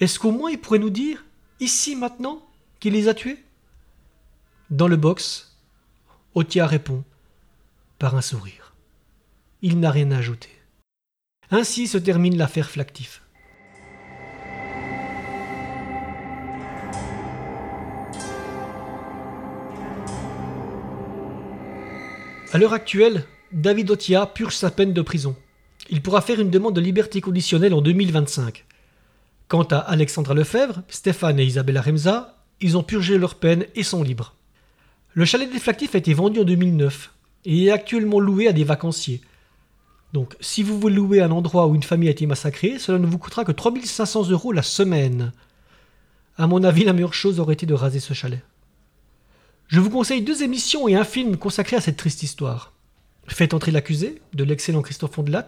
Est-ce 0.00 0.18
qu'au 0.18 0.32
moins 0.32 0.50
il 0.50 0.58
pourrait 0.58 0.78
nous 0.80 0.90
dire, 0.90 1.24
ici 1.60 1.94
maintenant, 1.94 2.42
qu'il 2.80 2.94
les 2.94 3.08
a 3.08 3.14
tués? 3.14 3.38
Dans 4.70 4.88
le 4.88 4.96
box, 4.96 5.56
Otia 6.34 6.66
répond 6.66 7.04
par 7.98 8.16
un 8.16 8.20
sourire. 8.20 8.74
Il 9.62 9.78
n'a 9.78 9.90
rien 9.90 10.10
à 10.10 10.18
ajouter. 10.18 10.50
Ainsi 11.50 11.86
se 11.86 11.98
termine 11.98 12.36
l'affaire 12.36 12.68
Flactif. 12.68 13.22
À 22.52 22.58
l'heure 22.58 22.72
actuelle, 22.72 23.24
David 23.52 23.90
Otia 23.90 24.26
purge 24.26 24.56
sa 24.56 24.70
peine 24.70 24.92
de 24.92 25.02
prison. 25.02 25.36
Il 25.90 26.02
pourra 26.02 26.20
faire 26.20 26.40
une 26.40 26.50
demande 26.50 26.74
de 26.74 26.80
liberté 26.80 27.20
conditionnelle 27.20 27.74
en 27.74 27.80
2025. 27.80 28.64
Quant 29.54 29.68
à 29.70 29.78
Alexandra 29.78 30.34
Lefebvre, 30.34 30.82
Stéphane 30.88 31.38
et 31.38 31.44
Isabella 31.44 31.80
Remza, 31.80 32.42
ils 32.60 32.76
ont 32.76 32.82
purgé 32.82 33.18
leur 33.18 33.36
peine 33.36 33.66
et 33.76 33.84
sont 33.84 34.02
libres. 34.02 34.34
Le 35.12 35.24
chalet 35.24 35.48
déflactif 35.48 35.94
a 35.94 35.98
été 35.98 36.12
vendu 36.12 36.40
en 36.40 36.44
2009 36.44 37.12
et 37.44 37.66
est 37.66 37.70
actuellement 37.70 38.18
loué 38.18 38.48
à 38.48 38.52
des 38.52 38.64
vacanciers. 38.64 39.20
Donc, 40.12 40.34
si 40.40 40.64
vous 40.64 40.80
voulez 40.80 40.96
louer 40.96 41.20
un 41.20 41.30
endroit 41.30 41.68
où 41.68 41.76
une 41.76 41.84
famille 41.84 42.08
a 42.08 42.10
été 42.10 42.26
massacrée, 42.26 42.80
cela 42.80 42.98
ne 42.98 43.06
vous 43.06 43.16
coûtera 43.16 43.44
que 43.44 43.52
3500 43.52 44.30
euros 44.30 44.50
la 44.50 44.62
semaine. 44.62 45.30
À 46.36 46.48
mon 46.48 46.64
avis, 46.64 46.82
la 46.82 46.92
meilleure 46.92 47.14
chose 47.14 47.38
aurait 47.38 47.54
été 47.54 47.64
de 47.64 47.74
raser 47.74 48.00
ce 48.00 48.12
chalet. 48.12 48.42
Je 49.68 49.78
vous 49.78 49.90
conseille 49.90 50.22
deux 50.22 50.42
émissions 50.42 50.88
et 50.88 50.96
un 50.96 51.04
film 51.04 51.36
consacrés 51.36 51.76
à 51.76 51.80
cette 51.80 51.98
triste 51.98 52.24
histoire. 52.24 52.72
Faites 53.28 53.54
entrer 53.54 53.70
l'accusé, 53.70 54.20
de 54.32 54.42
l'excellent 54.42 54.82
Christophe 54.82 55.16
Ondelat, 55.16 55.46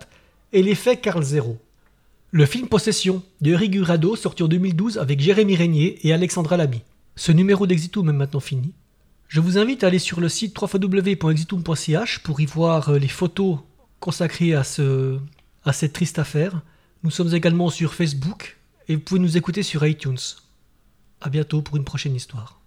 et 0.53 0.63
l'effet 0.63 0.97
Carl 0.97 1.25
Zero. 1.25 1.59
Le 2.33 2.45
film 2.45 2.67
Possession, 2.67 3.23
de 3.41 3.53
Eric 3.53 3.77
sorti 4.17 4.43
en 4.43 4.49
2012 4.49 4.99
avec 4.99 5.21
Jérémy 5.21 5.55
Régnier 5.55 6.07
et 6.07 6.13
Alexandra 6.13 6.57
Lamy. 6.57 6.83
Ce 7.15 7.31
numéro 7.31 7.69
d'Exitum 7.69 8.09
est 8.09 8.13
maintenant 8.13 8.41
fini. 8.41 8.75
Je 9.29 9.39
vous 9.41 9.59
invite 9.59 9.85
à 9.85 9.87
aller 9.87 10.01
sur 10.01 10.21
le 10.21 10.29
site 10.29 10.61
www.exitum.ch 10.61 12.19
pour 12.25 12.41
y 12.41 12.47
voir 12.47 12.89
euh, 12.89 12.99
les 12.99 13.09
photos 13.09 13.59
consacrées 14.01 14.55
à, 14.55 14.65
ce, 14.65 15.19
à 15.65 15.73
cette 15.73 15.93
triste 15.93 16.19
affaire. 16.19 16.63
Nous 17.05 17.11
sommes 17.11 17.33
également 17.33 17.71
sur 17.71 17.95
Facebook 17.95 18.59
et 18.89 18.97
vous 18.97 19.03
pouvez 19.03 19.21
nous 19.21 19.37
écouter 19.37 19.63
sur 19.63 19.87
iTunes. 19.87 20.19
A 21.21 21.31
bientôt 21.31 21.63
pour 21.63 21.77
une 21.77 21.85
prochaine 21.85 22.17
histoire. 22.17 22.61